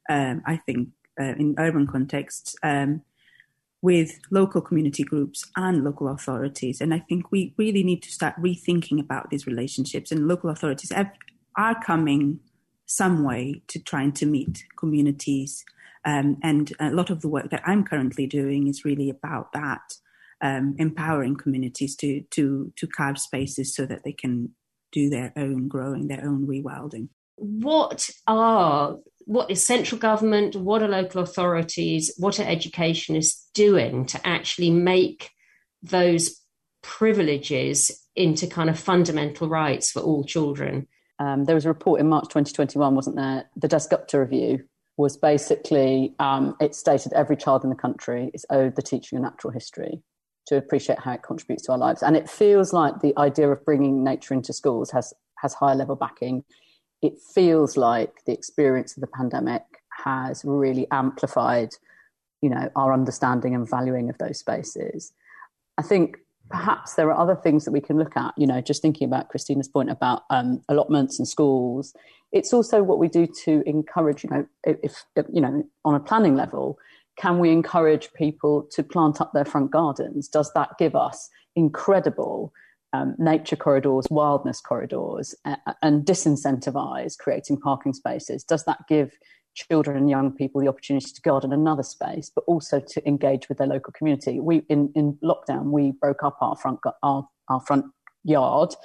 um, 0.09 0.41
I 0.45 0.57
think, 0.57 0.89
uh, 1.19 1.35
in 1.37 1.55
urban 1.57 1.87
contexts 1.87 2.55
um, 2.63 3.01
with 3.81 4.19
local 4.31 4.59
community 4.61 5.03
groups 5.03 5.45
and 5.55 5.83
local 5.83 6.09
authorities. 6.09 6.81
And 6.81 6.93
I 6.93 6.99
think 6.99 7.31
we 7.31 7.53
really 7.57 7.83
need 7.83 8.01
to 8.03 8.11
start 8.11 8.35
rethinking 8.41 8.99
about 8.99 9.29
these 9.29 9.47
relationships. 9.47 10.11
And 10.11 10.27
local 10.27 10.49
authorities 10.49 10.91
have, 10.91 11.11
are 11.55 11.81
coming 11.81 12.39
some 12.85 13.23
way 13.23 13.61
to 13.67 13.79
trying 13.79 14.11
to 14.13 14.25
meet 14.25 14.65
communities. 14.77 15.63
Um, 16.05 16.37
and 16.43 16.71
a 16.79 16.91
lot 16.91 17.09
of 17.09 17.21
the 17.21 17.27
work 17.27 17.49
that 17.49 17.63
I'm 17.65 17.83
currently 17.83 18.27
doing 18.27 18.67
is 18.67 18.85
really 18.85 19.09
about 19.09 19.53
that, 19.53 19.81
um, 20.41 20.75
empowering 20.77 21.35
communities 21.35 21.95
to 21.97 22.21
to 22.31 22.71
to 22.75 22.87
carve 22.87 23.17
spaces 23.17 23.75
so 23.75 23.85
that 23.85 24.03
they 24.03 24.13
can 24.13 24.53
do 24.91 25.09
their 25.09 25.33
own 25.35 25.67
growing, 25.67 26.07
their 26.07 26.23
own 26.23 26.45
rewilding. 26.47 27.09
What 27.37 28.09
are 28.27 28.97
what 29.25 29.49
is 29.49 29.65
central 29.65 29.99
government, 29.99 30.55
what 30.55 30.83
are 30.83 30.87
local 30.87 31.23
authorities, 31.23 32.13
what 32.17 32.39
are 32.39 32.47
educationists 32.47 33.49
doing 33.53 34.05
to 34.05 34.25
actually 34.25 34.69
make 34.69 35.31
those 35.81 36.41
privileges 36.83 38.07
into 38.15 38.45
kind 38.45 38.69
of 38.69 38.79
fundamental 38.79 39.49
rights 39.49 39.91
for 39.91 40.01
all 40.01 40.23
children? 40.23 40.87
Um, 41.19 41.45
there 41.45 41.55
was 41.55 41.65
a 41.65 41.69
report 41.69 42.01
in 42.01 42.09
March 42.09 42.25
2021, 42.25 42.95
wasn't 42.95 43.15
there? 43.15 43.49
The 43.55 43.67
Dasgupta 43.67 44.19
review 44.19 44.65
was 44.97 45.17
basically 45.17 46.13
um, 46.19 46.55
it 46.61 46.75
stated 46.75 47.13
every 47.13 47.35
child 47.35 47.63
in 47.63 47.69
the 47.69 47.75
country 47.75 48.31
is 48.33 48.45
owed 48.49 48.75
the 48.75 48.81
teaching 48.81 49.17
of 49.17 49.23
natural 49.23 49.51
history 49.51 50.01
to 50.47 50.57
appreciate 50.57 50.99
how 50.99 51.13
it 51.13 51.23
contributes 51.23 51.63
to 51.63 51.71
our 51.71 51.77
lives. 51.77 52.03
And 52.03 52.15
it 52.15 52.29
feels 52.29 52.71
like 52.71 52.99
the 52.99 53.17
idea 53.17 53.49
of 53.49 53.65
bringing 53.65 54.03
nature 54.03 54.33
into 54.33 54.53
schools 54.53 54.91
has 54.91 55.13
has 55.39 55.53
high 55.53 55.73
level 55.73 55.95
backing. 55.95 56.43
It 57.01 57.19
feels 57.33 57.77
like 57.77 58.23
the 58.25 58.33
experience 58.33 58.95
of 58.95 59.01
the 59.01 59.07
pandemic 59.07 59.63
has 60.03 60.43
really 60.45 60.87
amplified, 60.91 61.69
you 62.41 62.49
know, 62.49 62.69
our 62.75 62.93
understanding 62.93 63.53
and 63.53 63.69
valuing 63.69 64.09
of 64.09 64.17
those 64.17 64.39
spaces. 64.39 65.13
I 65.77 65.81
think 65.81 66.17
perhaps 66.49 66.93
there 66.93 67.11
are 67.11 67.19
other 67.19 67.35
things 67.35 67.65
that 67.65 67.71
we 67.71 67.81
can 67.81 67.97
look 67.97 68.15
at 68.15 68.33
you 68.37 68.47
know 68.47 68.61
just 68.61 68.81
thinking 68.81 69.07
about 69.07 69.29
christina's 69.29 69.67
point 69.67 69.89
about 69.89 70.23
um, 70.29 70.61
allotments 70.69 71.19
and 71.19 71.27
schools. 71.27 71.93
It's 72.31 72.53
also 72.53 72.83
what 72.83 72.99
we 72.99 73.07
do 73.07 73.27
to 73.45 73.63
encourage 73.65 74.23
you 74.23 74.29
know 74.29 74.45
if, 74.63 75.05
if, 75.15 75.25
you 75.31 75.41
know 75.41 75.63
on 75.83 75.95
a 75.95 75.99
planning 75.99 76.35
level 76.35 76.77
can 77.17 77.39
we 77.39 77.51
encourage 77.51 78.11
people 78.13 78.67
to 78.71 78.83
plant 78.83 79.21
up 79.21 79.31
their 79.33 79.45
front 79.45 79.71
gardens? 79.71 80.27
Does 80.27 80.51
that 80.53 80.77
give 80.77 80.95
us 80.95 81.29
incredible 81.55 82.51
um, 82.93 83.15
nature 83.17 83.55
corridors 83.55 84.05
wildness 84.09 84.61
corridors 84.61 85.35
uh, 85.45 85.55
and 85.81 86.05
disincentivize 86.05 87.17
creating 87.17 87.59
parking 87.59 87.93
spaces? 87.93 88.43
Does 88.43 88.65
that 88.65 88.79
give 88.87 89.17
children 89.55 89.97
and 89.97 90.09
young 90.09 90.31
people 90.31 90.61
the 90.61 90.67
opportunity 90.67 91.11
to 91.11 91.21
garden 91.21 91.51
another 91.51 91.83
space, 91.83 92.29
but 92.33 92.43
also 92.45 92.79
to 92.79 93.07
engage 93.07 93.49
with 93.49 93.57
their 93.57 93.67
local 93.67 93.93
community. 93.93 94.39
We 94.39 94.63
in, 94.69 94.91
in 94.95 95.17
lockdown 95.23 95.71
we 95.71 95.91
broke 95.91 96.23
up 96.23 96.37
our 96.41 96.55
front 96.55 96.79
our, 97.01 97.27
our 97.49 97.61
front 97.61 97.85
yard 98.23 98.75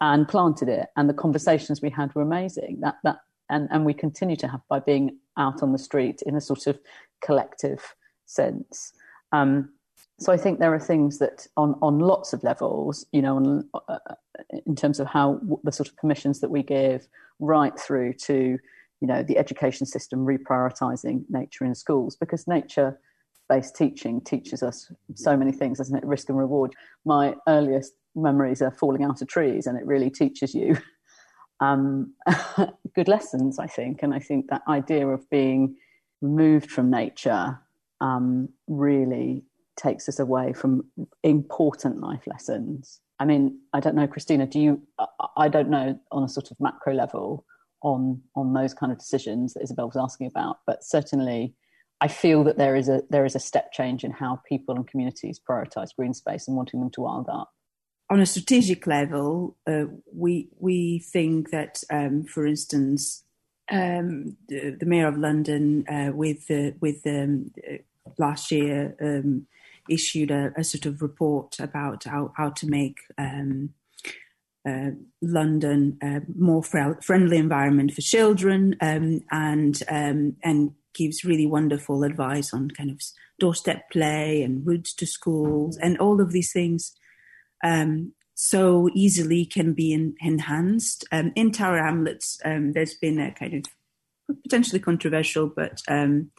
and 0.00 0.28
planted 0.28 0.68
it, 0.68 0.88
and 0.96 1.08
the 1.08 1.14
conversations 1.14 1.80
we 1.80 1.90
had 1.90 2.14
were 2.14 2.22
amazing. 2.22 2.78
That 2.80 2.96
that 3.04 3.20
and 3.48 3.68
and 3.70 3.86
we 3.86 3.94
continue 3.94 4.36
to 4.36 4.48
have 4.48 4.60
by 4.68 4.80
being 4.80 5.18
out 5.36 5.62
on 5.62 5.72
the 5.72 5.78
street 5.78 6.22
in 6.26 6.36
a 6.36 6.40
sort 6.40 6.66
of 6.66 6.78
collective 7.24 7.94
sense. 8.26 8.92
Um, 9.32 9.70
so 10.18 10.32
I 10.32 10.36
think 10.36 10.58
there 10.58 10.74
are 10.74 10.80
things 10.80 11.18
that 11.18 11.46
on 11.56 11.76
on 11.80 11.98
lots 11.98 12.32
of 12.32 12.42
levels, 12.42 13.06
you 13.12 13.22
know, 13.22 13.36
on, 13.36 13.68
uh, 13.88 13.98
in 14.66 14.74
terms 14.74 15.00
of 15.00 15.06
how 15.06 15.40
the 15.62 15.72
sort 15.72 15.88
of 15.88 15.96
permissions 15.96 16.40
that 16.40 16.50
we 16.50 16.62
give, 16.62 17.06
right 17.38 17.78
through 17.78 18.14
to 18.14 18.58
you 19.00 19.08
know 19.08 19.22
the 19.22 19.38
education 19.38 19.86
system 19.86 20.26
reprioritizing 20.26 21.24
nature 21.28 21.64
in 21.64 21.74
schools 21.74 22.16
because 22.16 22.46
nature 22.46 22.98
based 23.48 23.74
teaching 23.74 24.20
teaches 24.20 24.62
us 24.62 24.90
so 25.14 25.36
many 25.36 25.52
things 25.52 25.78
doesn't 25.78 25.96
it? 25.96 26.04
Risk 26.04 26.28
and 26.28 26.38
reward. 26.38 26.72
My 27.04 27.34
earliest 27.48 27.92
memories 28.14 28.62
are 28.62 28.70
falling 28.70 29.02
out 29.02 29.20
of 29.20 29.28
trees 29.28 29.66
and 29.66 29.76
it 29.76 29.86
really 29.86 30.10
teaches 30.10 30.54
you 30.54 30.76
um, 31.60 32.14
good 32.94 33.08
lessons 33.08 33.58
i 33.58 33.66
think. 33.66 34.02
And 34.02 34.14
i 34.14 34.18
think 34.18 34.46
that 34.48 34.62
idea 34.68 35.06
of 35.08 35.28
being 35.30 35.76
removed 36.20 36.70
from 36.70 36.90
nature 36.90 37.58
um, 38.00 38.48
really 38.68 39.44
takes 39.76 40.08
us 40.08 40.18
away 40.18 40.52
from 40.52 40.84
important 41.22 42.00
life 42.00 42.26
lessons. 42.26 43.00
I 43.18 43.24
mean 43.24 43.58
i 43.74 43.80
don't 43.80 43.94
know 43.94 44.06
christina 44.06 44.46
do 44.46 44.58
you 44.58 44.82
i 45.36 45.46
don't 45.48 45.68
know 45.68 45.98
on 46.10 46.22
a 46.22 46.28
sort 46.28 46.50
of 46.50 46.58
macro 46.58 46.94
level 46.94 47.44
on 47.82 48.22
on 48.34 48.52
those 48.52 48.74
kind 48.74 48.92
of 48.92 48.98
decisions 48.98 49.54
that 49.54 49.62
Isabel 49.62 49.86
was 49.86 49.96
asking 49.96 50.26
about. 50.26 50.58
But 50.66 50.84
certainly, 50.84 51.54
I 52.00 52.08
feel 52.08 52.44
that 52.44 52.58
there 52.58 52.76
is 52.76 52.88
a 52.88 53.02
there 53.10 53.24
is 53.24 53.34
a 53.34 53.40
step 53.40 53.72
change 53.72 54.04
in 54.04 54.10
how 54.10 54.40
people 54.48 54.74
and 54.74 54.86
communities 54.86 55.40
prioritise 55.40 55.94
green 55.96 56.14
space 56.14 56.48
and 56.48 56.56
wanting 56.56 56.80
them 56.80 56.90
to 56.90 57.02
wild 57.02 57.28
up. 57.28 57.52
On 58.08 58.20
a 58.20 58.26
strategic 58.26 58.86
level, 58.86 59.56
uh, 59.66 59.84
we 60.12 60.48
we 60.58 60.98
think 60.98 61.50
that, 61.50 61.82
um, 61.90 62.24
for 62.24 62.46
instance, 62.46 63.24
um, 63.70 64.36
the, 64.48 64.76
the, 64.78 64.86
mayor 64.86 65.06
of 65.06 65.16
London, 65.16 65.84
uh, 65.88 66.10
with 66.12 66.50
uh, 66.50 66.72
with 66.80 67.06
um, 67.06 67.52
last 68.18 68.50
year, 68.50 68.96
um, 69.00 69.46
issued 69.88 70.30
a, 70.30 70.52
a, 70.56 70.64
sort 70.64 70.86
of 70.86 71.02
report 71.02 71.58
about 71.58 72.04
how, 72.04 72.32
how 72.36 72.50
to 72.50 72.66
make 72.66 72.98
um, 73.18 73.70
uh, 74.68 74.90
London 75.22 75.98
uh, 76.02 76.20
more 76.36 76.62
fr- 76.62 77.00
friendly 77.02 77.38
environment 77.38 77.92
for 77.92 78.02
children 78.02 78.76
um, 78.80 79.22
and 79.30 79.82
um, 79.88 80.36
and 80.42 80.72
gives 80.94 81.24
really 81.24 81.46
wonderful 81.46 82.02
advice 82.02 82.52
on 82.52 82.70
kind 82.70 82.90
of 82.90 83.00
doorstep 83.38 83.90
play 83.90 84.42
and 84.42 84.66
routes 84.66 84.92
to 84.92 85.06
schools 85.06 85.78
and 85.78 85.96
all 85.98 86.20
of 86.20 86.32
these 86.32 86.52
things 86.52 86.94
um, 87.64 88.12
so 88.34 88.88
easily 88.94 89.44
can 89.44 89.72
be 89.72 89.92
in, 89.92 90.14
enhanced. 90.20 91.04
Um, 91.12 91.32
in 91.36 91.52
Tower 91.52 91.78
Hamlets, 91.78 92.38
um, 92.44 92.72
there's 92.72 92.94
been 92.94 93.18
a 93.18 93.32
kind 93.32 93.54
of 93.54 93.64
potentially 94.42 94.80
controversial, 94.80 95.46
but 95.46 95.82
um, 95.88 96.30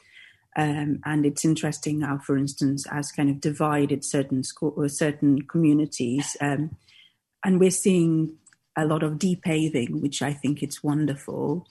and 0.56 1.26
it's 1.26 1.46
interesting 1.46 2.02
how, 2.02 2.18
for 2.18 2.38
instance, 2.38 2.86
has 2.92 3.12
kind 3.12 3.30
of 3.30 3.40
divided 3.40 4.04
certain 4.04 4.44
school 4.44 4.74
or 4.76 4.90
certain 4.90 5.44
communities 5.44 6.36
and 7.44 7.60
we're 7.60 7.72
seeing 7.72 8.38
a 8.78 8.86
lot 8.86 9.04
of 9.04 9.20
depaving, 9.20 10.02
which 10.02 10.22
I 10.22 10.34
think 10.34 10.64
it's 10.64 10.84
wonderful. 10.84 11.68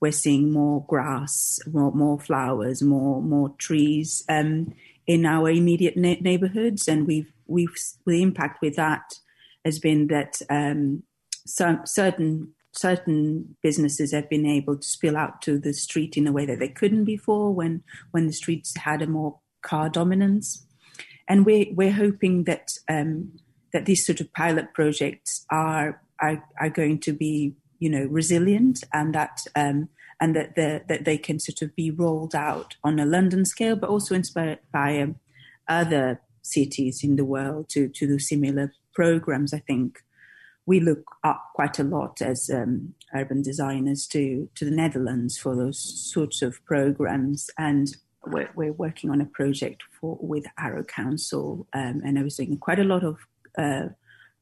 We're 0.00 0.12
seeing 0.12 0.52
more 0.52 0.84
grass, 0.86 1.60
more, 1.72 1.92
more 1.92 2.18
flowers, 2.18 2.82
more 2.82 3.22
more 3.22 3.50
trees 3.58 4.24
um, 4.28 4.74
in 5.06 5.24
our 5.24 5.50
immediate 5.50 5.96
na- 5.96 6.16
neighborhoods, 6.20 6.88
and 6.88 7.06
we've 7.06 7.32
we've 7.46 7.74
the 8.06 8.22
impact 8.22 8.60
with 8.62 8.76
that 8.76 9.14
has 9.64 9.78
been 9.78 10.08
that 10.08 10.40
um, 10.50 11.04
some 11.46 11.82
certain 11.84 12.52
certain 12.72 13.54
businesses 13.62 14.12
have 14.12 14.28
been 14.28 14.46
able 14.46 14.76
to 14.76 14.86
spill 14.86 15.16
out 15.16 15.42
to 15.42 15.58
the 15.58 15.74
street 15.74 16.16
in 16.16 16.26
a 16.26 16.32
way 16.32 16.46
that 16.46 16.58
they 16.58 16.68
couldn't 16.68 17.04
before 17.04 17.52
when 17.52 17.82
when 18.10 18.26
the 18.26 18.32
streets 18.32 18.76
had 18.76 19.02
a 19.02 19.06
more 19.06 19.38
car 19.62 19.88
dominance, 19.88 20.66
and 21.28 21.46
we're 21.46 21.66
we're 21.74 21.92
hoping 21.92 22.44
that 22.44 22.72
um, 22.88 23.32
that 23.72 23.86
these 23.86 24.04
sort 24.04 24.20
of 24.20 24.32
pilot 24.32 24.74
projects 24.74 25.44
are 25.50 26.00
are, 26.20 26.44
are 26.60 26.70
going 26.70 26.98
to 27.00 27.12
be 27.12 27.54
you 27.78 27.90
know 27.90 28.06
resilient 28.06 28.84
and 28.92 29.14
that 29.14 29.40
um, 29.56 29.88
and 30.20 30.36
that 30.36 30.54
that 30.54 31.04
they 31.04 31.18
can 31.18 31.40
sort 31.40 31.62
of 31.62 31.74
be 31.74 31.90
rolled 31.90 32.34
out 32.34 32.76
on 32.84 33.00
a 33.00 33.04
London 33.04 33.44
scale, 33.44 33.74
but 33.74 33.90
also 33.90 34.14
inspired 34.14 34.60
by 34.72 35.00
um, 35.00 35.16
other 35.66 36.20
cities 36.42 37.00
in 37.02 37.16
the 37.16 37.24
world 37.24 37.68
to 37.70 37.88
to 37.88 38.06
do 38.06 38.18
similar 38.18 38.72
programs. 38.94 39.52
I 39.52 39.58
think 39.58 39.98
we 40.64 40.78
look 40.78 41.04
up 41.24 41.42
quite 41.54 41.80
a 41.80 41.84
lot 41.84 42.22
as 42.22 42.48
um, 42.54 42.94
urban 43.14 43.42
designers 43.42 44.06
to 44.12 44.48
to 44.54 44.64
the 44.64 44.70
Netherlands 44.70 45.36
for 45.36 45.56
those 45.56 45.80
sorts 46.12 46.40
of 46.40 46.64
programs, 46.64 47.50
and 47.58 47.88
we're, 48.24 48.50
we're 48.54 48.72
working 48.72 49.10
on 49.10 49.20
a 49.20 49.26
project 49.26 49.82
for 50.00 50.16
with 50.20 50.44
Harrow 50.56 50.84
Council, 50.84 51.66
um, 51.72 52.00
and 52.04 52.16
I 52.16 52.22
was 52.22 52.36
doing 52.36 52.56
quite 52.58 52.78
a 52.78 52.84
lot 52.84 53.02
of 53.02 53.16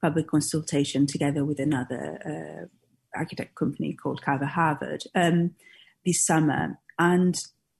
public 0.01 0.29
consultation 0.29 1.07
together 1.07 1.45
with 1.45 1.59
another 1.59 2.19
uh, 2.25 3.19
architect 3.19 3.55
company 3.55 3.93
called 3.93 4.23
Carver 4.23 4.47
Haggard 4.47 5.05
um, 5.15 5.55
this 6.05 6.25
summer. 6.25 6.79
And 6.99 7.39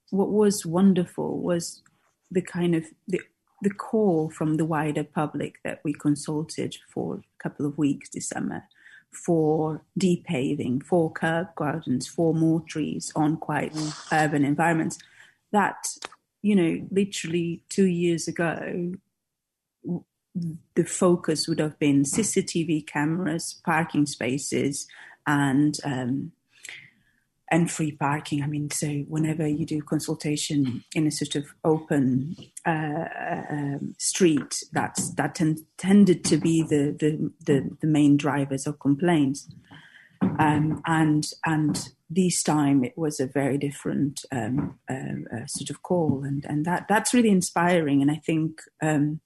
what 0.09 0.29
was 0.29 0.65
wonderful 0.65 1.39
was 1.39 1.81
the 2.29 2.41
kind 2.41 2.75
of 2.75 2.85
the 3.07 3.21
the 3.63 3.69
call 3.69 4.31
from 4.31 4.55
the 4.55 4.65
wider 4.65 5.03
public 5.03 5.59
that 5.63 5.81
we 5.83 5.93
consulted 5.93 6.75
for 6.91 7.17
a 7.17 7.43
couple 7.43 7.63
of 7.63 7.77
weeks 7.77 8.09
this 8.09 8.27
summer 8.27 8.63
for 9.11 9.83
depaving, 9.97 10.81
for 10.81 11.11
curb 11.11 11.47
gardens, 11.55 12.07
for 12.07 12.33
more 12.33 12.61
trees 12.61 13.11
on 13.15 13.37
quite 13.37 13.71
urban 14.11 14.43
environments. 14.43 14.97
That, 15.51 15.85
you 16.41 16.55
know, 16.55 16.87
literally 16.89 17.63
two 17.69 17.85
years 17.85 18.27
ago 18.27 18.93
the 20.75 20.85
focus 20.85 21.47
would 21.47 21.59
have 21.59 21.77
been 21.79 22.03
CCTV 22.03 22.87
cameras, 22.87 23.59
parking 23.65 24.05
spaces, 24.05 24.87
and 25.27 25.77
um, 25.83 26.31
and 27.51 27.69
free 27.69 27.91
parking. 27.91 28.41
I 28.41 28.47
mean, 28.47 28.71
so 28.71 28.87
whenever 29.09 29.45
you 29.45 29.65
do 29.65 29.81
consultation 29.81 30.85
in 30.95 31.05
a 31.05 31.11
sort 31.11 31.35
of 31.35 31.53
open 31.65 32.37
uh, 32.65 33.05
um, 33.49 33.93
street, 33.99 34.63
that's 34.71 35.13
that 35.15 35.35
ten- 35.35 35.65
tended 35.77 36.23
to 36.25 36.37
be 36.37 36.63
the, 36.63 36.95
the, 36.97 37.31
the 37.45 37.69
the 37.81 37.87
main 37.87 38.15
drivers 38.15 38.65
of 38.65 38.79
complaints. 38.79 39.49
Um, 40.39 40.81
and 40.85 41.27
and 41.45 41.89
this 42.09 42.41
time 42.41 42.83
it 42.83 42.93
was 42.95 43.19
a 43.19 43.27
very 43.27 43.57
different 43.57 44.23
um, 44.31 44.79
uh, 44.89 45.35
uh, 45.35 45.45
sort 45.45 45.69
of 45.69 45.83
call, 45.83 46.23
and 46.23 46.45
and 46.45 46.63
that 46.65 46.85
that's 46.87 47.13
really 47.13 47.29
inspiring. 47.29 48.01
And 48.01 48.09
I 48.09 48.21
think 48.25 48.61
um, 48.81 49.19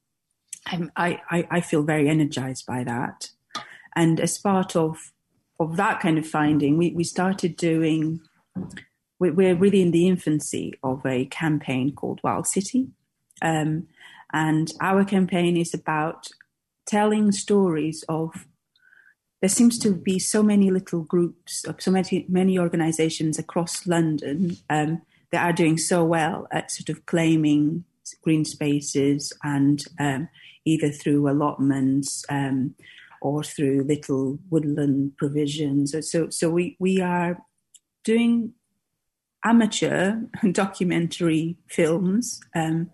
I, 0.68 1.22
I, 1.30 1.48
I 1.52 1.62
feel 1.62 1.84
very 1.84 2.10
energized 2.10 2.66
by 2.66 2.84
that. 2.84 3.30
And 3.96 4.20
as 4.20 4.38
part 4.38 4.76
of 4.76 5.12
of 5.58 5.78
that 5.78 6.02
kind 6.02 6.18
of 6.18 6.28
finding, 6.28 6.78
we, 6.78 6.92
we 6.92 7.04
started 7.06 7.56
doing, 7.56 8.20
we're 9.20 9.56
really 9.56 9.82
in 9.82 9.92
the 9.92 10.06
infancy 10.06 10.74
of 10.84 11.06
a 11.06 11.26
campaign 11.28 11.94
called 11.96 12.20
Wild 12.24 12.46
City. 12.46 12.90
Um, 13.42 13.88
and 14.34 14.74
our 14.82 15.06
campaign 15.06 15.56
is 15.56 15.74
about 15.74 16.28
telling 16.86 17.32
stories 17.32 18.04
of, 18.10 18.48
there 19.42 19.50
seems 19.50 19.80
to 19.80 19.94
be 19.94 20.20
so 20.20 20.44
many 20.44 20.72
little 20.72 21.04
groups, 21.04 21.64
so 21.78 21.92
many, 21.92 22.26
many 22.28 22.60
organizations 22.60 23.40
across 23.40 23.88
London 23.88 24.58
um, 24.70 25.04
that 25.32 25.46
are 25.46 25.54
doing 25.54 25.78
so 25.78 26.04
well 26.04 26.48
at 26.52 26.70
sort 26.70 26.90
of 26.90 27.06
claiming 27.06 27.86
green 28.24 28.44
spaces 28.44 29.32
and 29.42 29.84
um, 30.00 30.28
either 30.66 30.90
through 30.90 31.30
allotments 31.30 32.26
um, 32.30 32.76
or 33.22 33.44
through 33.44 33.84
little 33.84 34.40
woodland 34.50 35.16
provisions. 35.18 35.96
So, 36.12 36.30
so 36.30 36.50
we, 36.50 36.76
we 36.80 37.02
are 37.02 37.38
doing 38.04 38.54
amateur 39.46 40.22
documentary 40.52 41.58
films 41.70 42.40
um, 42.56 42.90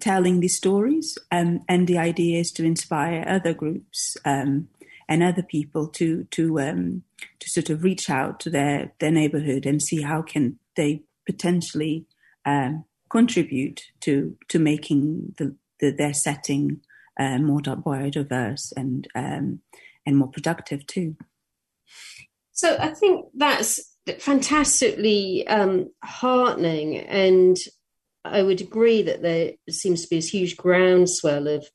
telling 0.00 0.40
these 0.40 0.56
stories, 0.56 1.18
um, 1.30 1.62
and 1.68 1.86
the 1.86 1.98
idea 1.98 2.40
is 2.40 2.52
to 2.52 2.64
inspire 2.64 3.24
other 3.26 3.52
groups 3.52 4.16
um, 4.24 4.68
and 5.08 5.22
other 5.22 5.42
people 5.42 5.88
to 5.88 6.24
to 6.24 6.60
um, 6.60 7.02
to 7.40 7.48
sort 7.48 7.70
of 7.70 7.82
reach 7.82 8.10
out 8.10 8.40
to 8.40 8.50
their 8.50 8.92
their 8.98 9.10
neighborhood 9.10 9.66
and 9.66 9.82
see 9.82 10.02
how 10.02 10.22
can 10.22 10.58
they 10.76 11.02
potentially 11.24 12.06
um, 12.44 12.84
contribute 13.10 13.82
to 14.00 14.36
to 14.48 14.58
making 14.58 15.34
the, 15.38 15.56
the, 15.80 15.90
their 15.90 16.14
setting 16.14 16.80
uh, 17.18 17.38
more 17.38 17.60
biodiverse 17.60 18.72
and 18.76 19.06
um, 19.14 19.60
and 20.04 20.16
more 20.16 20.28
productive 20.28 20.86
too. 20.86 21.16
So 22.52 22.76
I 22.78 22.88
think 22.88 23.26
that's 23.34 23.80
fantastically 24.18 25.46
um, 25.46 25.90
heartening, 26.02 26.98
and 26.98 27.56
I 28.24 28.42
would 28.42 28.60
agree 28.60 29.02
that 29.02 29.22
there 29.22 29.52
seems 29.68 30.02
to 30.02 30.08
be 30.08 30.16
this 30.16 30.28
huge 30.28 30.56
groundswell 30.56 31.48
of 31.48 31.66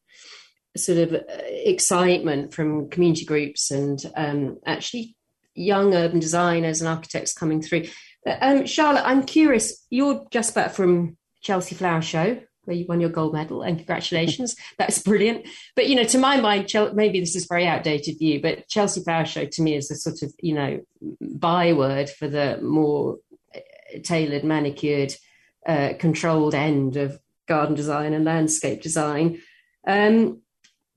sort 0.78 1.00
of 1.00 1.14
uh, 1.14 1.20
excitement 1.48 2.54
from 2.54 2.90
community 2.90 3.26
groups 3.26 3.72
and 3.72 4.00
um, 4.16 4.58
actually 4.66 5.16
young 5.54 5.94
urban 5.94 6.20
designers 6.20 6.82
and 6.82 6.88
architects 6.88 7.34
coming 7.34 7.62
through. 7.62 7.86
Um, 8.26 8.66
Charlotte, 8.66 9.06
I'm 9.06 9.24
curious. 9.24 9.86
You're 9.90 10.26
just 10.32 10.56
back 10.56 10.72
from 10.72 11.18
Chelsea 11.42 11.76
Flower 11.76 12.02
Show 12.02 12.42
where 12.66 12.76
you 12.76 12.86
won 12.88 13.02
your 13.02 13.10
gold 13.10 13.34
medal 13.34 13.62
and 13.62 13.78
congratulations. 13.78 14.56
That's 14.78 15.00
brilliant. 15.00 15.48
But 15.76 15.88
you 15.88 15.96
know 15.96 16.04
to 16.06 16.18
my 16.18 16.40
mind 16.40 16.72
maybe 16.94 17.20
this 17.20 17.36
is 17.36 17.46
very 17.46 17.68
outdated 17.68 18.20
view 18.20 18.42
but 18.42 18.68
chelsea 18.68 19.02
flower 19.02 19.26
show 19.26 19.46
to 19.46 19.62
me 19.62 19.76
is 19.76 19.92
a 19.92 19.96
sort 19.96 20.22
of 20.22 20.34
you 20.42 20.54
know 20.54 20.80
byword 21.20 22.10
for 22.10 22.28
the 22.28 22.60
more 22.62 23.18
uh, 23.56 23.60
tailored 24.04 24.44
manicured 24.44 25.14
uh, 25.66 25.94
controlled 26.00 26.56
end 26.56 26.98
of 26.98 27.20
garden 27.48 27.76
design 27.76 28.14
and 28.14 28.26
landscape 28.26 28.82
design. 28.82 29.42
Um, 29.86 30.42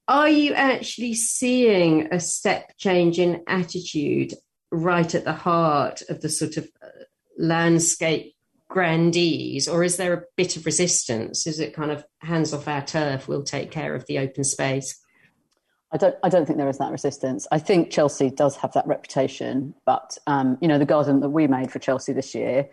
are 0.07 0.29
you 0.29 0.53
actually 0.55 1.15
seeing 1.15 2.13
a 2.13 2.21
step 2.21 2.77
change 2.77 3.19
in 3.19 3.43
attitude 3.47 4.35
right 4.71 5.15
at 5.15 5.25
the 5.25 5.33
heart 5.33 6.03
of 6.09 6.21
the 6.21 6.29
sort 6.29 6.57
of 6.57 6.69
uh, 6.83 6.89
landscape 7.39 8.34
grandees, 8.69 9.69
or 9.69 9.85
is 9.85 9.97
there 9.97 10.13
a 10.13 10.23
bit 10.37 10.57
of 10.57 10.67
resistance? 10.67 11.47
Is 11.47 11.61
it 11.61 11.75
kind 11.75 11.91
of 11.91 12.05
hands 12.21 12.53
off 12.53 12.69
our 12.69 12.85
turf? 12.85 13.29
We'll 13.29 13.43
take 13.43 13.71
care 13.71 13.95
of 13.95 14.07
the 14.07 14.19
open 14.19 14.45
space. 14.45 15.01
I 15.93 15.97
don't. 15.97 16.17
I 16.25 16.29
don't 16.29 16.45
think 16.45 16.59
there 16.59 16.69
is 16.69 16.79
that 16.79 16.91
resistance. 16.91 17.47
I 17.53 17.61
think 17.61 17.91
Chelsea 17.91 18.29
does 18.29 18.57
have 18.57 18.73
that 18.73 18.87
reputation, 18.87 19.75
but 19.87 20.19
um, 20.27 20.59
you 20.61 20.67
know, 20.67 20.79
the 20.79 20.85
garden 20.85 21.21
that 21.21 21.29
we 21.29 21.47
made 21.47 21.71
for 21.71 21.79
Chelsea 21.79 22.13
this 22.13 22.35
year 22.35 22.69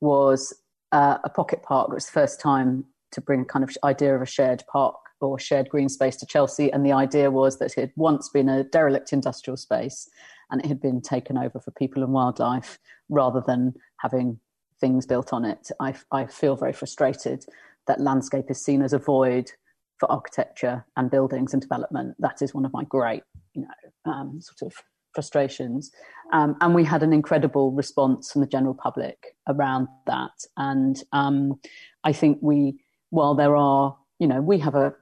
was 0.00 0.52
uh, 0.92 1.16
a 1.24 1.30
pocket 1.30 1.62
park. 1.62 1.88
It 1.90 1.94
was 1.94 2.06
the 2.06 2.12
first 2.12 2.38
time 2.38 2.84
to 3.12 3.20
bring 3.22 3.40
a 3.40 3.44
kind 3.46 3.62
of 3.62 3.74
idea 3.82 4.14
of 4.14 4.20
a 4.20 4.26
shared 4.26 4.62
park 4.70 4.96
or 5.22 5.38
shared 5.38 5.70
green 5.70 5.88
space 5.88 6.16
to 6.16 6.26
Chelsea, 6.26 6.70
and 6.70 6.84
the 6.84 6.92
idea 6.92 7.30
was 7.30 7.58
that 7.58 7.72
it 7.78 7.80
had 7.80 7.92
once 7.96 8.28
been 8.28 8.50
a 8.50 8.64
derelict 8.64 9.10
industrial 9.10 9.56
space, 9.56 10.10
and 10.50 10.60
it 10.62 10.66
had 10.66 10.80
been 10.80 11.00
taken 11.00 11.38
over 11.38 11.58
for 11.58 11.70
people 11.70 12.02
and 12.02 12.12
wildlife 12.12 12.78
rather 13.08 13.42
than 13.46 13.72
having 14.00 14.38
things 14.80 15.06
built 15.06 15.32
on 15.32 15.44
it. 15.44 15.70
I, 15.80 15.94
I 16.10 16.26
feel 16.26 16.56
very 16.56 16.72
frustrated 16.72 17.44
that 17.86 18.00
landscape 18.00 18.50
is 18.50 18.62
seen 18.62 18.82
as 18.82 18.92
a 18.92 18.98
void 18.98 19.52
for 19.98 20.10
architecture 20.10 20.84
and 20.96 21.10
buildings 21.10 21.52
and 21.52 21.62
development. 21.62 22.16
That 22.18 22.42
is 22.42 22.54
one 22.54 22.64
of 22.64 22.72
my 22.72 22.84
great, 22.84 23.22
you 23.54 23.62
know, 23.62 24.12
um, 24.12 24.40
sort 24.40 24.70
of 24.70 24.76
frustrations. 25.14 25.90
Um, 26.32 26.56
and 26.60 26.74
we 26.74 26.84
had 26.84 27.02
an 27.02 27.12
incredible 27.12 27.72
response 27.72 28.32
from 28.32 28.42
the 28.42 28.46
general 28.46 28.74
public 28.74 29.36
around 29.48 29.88
that. 30.06 30.44
And 30.56 31.02
um, 31.12 31.58
I 32.04 32.12
think 32.12 32.38
we, 32.42 32.80
while 33.10 33.34
there 33.34 33.56
are, 33.56 33.96
you 34.18 34.26
know, 34.26 34.42
we 34.42 34.58
have 34.58 34.74
a, 34.74 34.94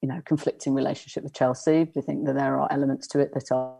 you 0.00 0.08
know, 0.08 0.22
conflicting 0.24 0.74
relationship 0.74 1.24
with 1.24 1.34
Chelsea. 1.34 1.90
We 1.94 2.02
think 2.02 2.24
that 2.26 2.36
there 2.36 2.58
are 2.58 2.72
elements 2.72 3.06
to 3.08 3.18
it 3.18 3.34
that 3.34 3.52
are, 3.52 3.76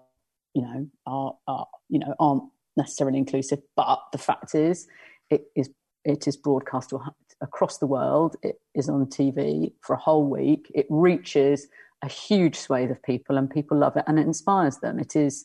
you 0.52 0.62
know, 0.62 0.86
are, 1.06 1.34
are 1.46 1.66
you 1.88 2.00
know, 2.00 2.14
aren't 2.18 2.42
necessarily 2.78 3.18
inclusive, 3.18 3.60
but 3.76 4.00
the 4.12 4.18
fact 4.18 4.54
is, 4.54 4.86
it 5.28 5.42
is 5.54 5.68
it 6.04 6.26
is 6.26 6.36
broadcast 6.36 6.94
across 7.42 7.78
the 7.78 7.86
world. 7.86 8.36
It 8.42 8.58
is 8.74 8.88
on 8.88 9.04
TV 9.06 9.72
for 9.82 9.94
a 9.94 9.98
whole 9.98 10.24
week. 10.24 10.70
It 10.74 10.86
reaches 10.88 11.66
a 12.02 12.08
huge 12.08 12.56
swathe 12.56 12.90
of 12.90 13.02
people, 13.02 13.36
and 13.36 13.50
people 13.50 13.76
love 13.76 13.96
it, 13.96 14.04
and 14.06 14.18
it 14.18 14.26
inspires 14.26 14.78
them. 14.78 14.98
It 14.98 15.14
is 15.16 15.44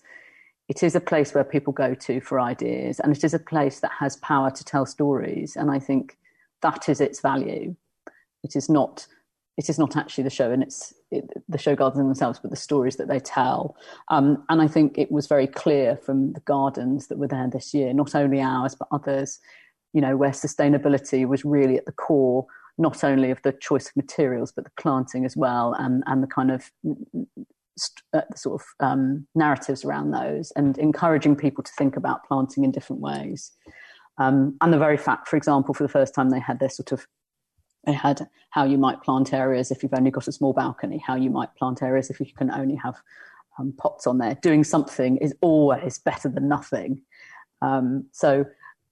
it 0.70 0.82
is 0.82 0.96
a 0.96 1.02
place 1.02 1.34
where 1.34 1.44
people 1.44 1.74
go 1.74 1.94
to 1.94 2.22
for 2.22 2.40
ideas, 2.40 3.00
and 3.02 3.16
it 3.16 3.24
is 3.24 3.34
a 3.34 3.40
place 3.40 3.82
that 3.82 3.92
has 4.00 4.16
power 4.18 4.50
to 4.52 4.64
tell 4.64 4.86
stories. 4.86 5.58
And 5.58 5.70
I 5.70 5.80
think 5.80 6.18
that 6.62 6.88
is 6.88 7.02
its 7.02 7.20
value. 7.20 7.76
It 8.44 8.56
is 8.56 8.70
not 8.70 9.06
it 9.58 9.70
is 9.70 9.78
not 9.78 9.96
actually 9.96 10.24
the 10.24 10.30
show 10.30 10.52
and 10.52 10.64
it's 10.64 10.94
it, 11.12 11.30
the 11.48 11.58
show 11.58 11.76
gardens 11.76 12.04
themselves, 12.04 12.40
but 12.40 12.50
the 12.50 12.58
stories 12.58 12.96
that 12.96 13.08
they 13.08 13.20
tell. 13.20 13.76
Um, 14.10 14.44
and 14.50 14.62
I 14.62 14.68
think 14.68 14.98
it 14.98 15.12
was 15.12 15.28
very 15.28 15.48
clear 15.48 15.98
from 15.98 16.34
the 16.34 16.40
gardens 16.42 17.08
that 17.08 17.20
were 17.20 17.28
there 17.28 17.50
this 17.52 17.74
year, 17.74 17.94
not 17.94 18.16
only 18.16 18.42
ours, 18.42 18.76
but 18.76 18.88
others, 18.92 19.40
you 19.94 20.02
know, 20.02 20.18
where 20.18 20.32
sustainability 20.32 21.28
was 21.28 21.46
really 21.46 21.78
at 21.78 21.86
the 21.86 21.92
core, 21.92 22.48
not 22.78 23.04
only 23.04 23.30
of 23.30 23.42
the 23.44 23.52
choice 23.52 23.90
of 23.90 23.96
materials, 23.96 24.52
but 24.52 24.64
the 24.64 24.72
planting 24.80 25.24
as 25.24 25.38
well, 25.38 25.76
and, 25.78 26.04
and 26.08 26.24
the 26.24 26.28
kind 26.28 26.50
of 26.50 26.72
uh, 28.14 28.22
sort 28.36 28.60
of 28.60 28.66
um, 28.80 29.28
narratives 29.36 29.86
around 29.86 30.12
those, 30.12 30.52
and 30.56 30.80
encouraging 30.80 31.36
people 31.36 31.64
to 31.64 31.72
think 31.78 31.96
about 31.96 32.26
planting 32.26 32.64
in 32.64 32.72
different 32.72 33.04
ways. 33.04 33.52
Um, 34.18 34.58
and 34.62 34.74
the 34.74 34.80
very 34.80 34.98
fact, 34.98 35.28
for 35.28 35.38
example, 35.38 35.76
for 35.76 35.84
the 35.84 35.90
first 35.90 36.16
time 36.16 36.32
they 36.32 36.40
had 36.40 36.60
their 36.60 36.70
sort 36.70 36.92
of 36.92 37.06
they 37.86 37.94
had 37.94 38.28
how 38.50 38.64
you 38.64 38.78
might 38.78 39.02
plant 39.02 39.34
areas 39.34 39.72
if 39.72 39.84
you've 39.84 39.94
only 39.94 40.12
got 40.12 40.28
a 40.28 40.32
small 40.32 40.54
balcony, 40.54 40.98
how 41.06 41.16
you 41.16 41.30
might 41.30 41.54
plant 41.56 41.82
areas 41.82 42.10
if 42.10 42.20
you 42.20 42.26
can 42.38 42.52
only 42.52 42.76
have 42.76 42.96
um, 43.60 43.74
pots 43.78 44.08
on 44.08 44.18
there. 44.18 44.38
Doing 44.42 44.64
something 44.64 45.18
is 45.18 45.36
always 45.42 46.00
better 46.00 46.30
than 46.30 46.48
nothing. 46.48 47.02
Um, 47.62 48.06
so, 48.12 48.46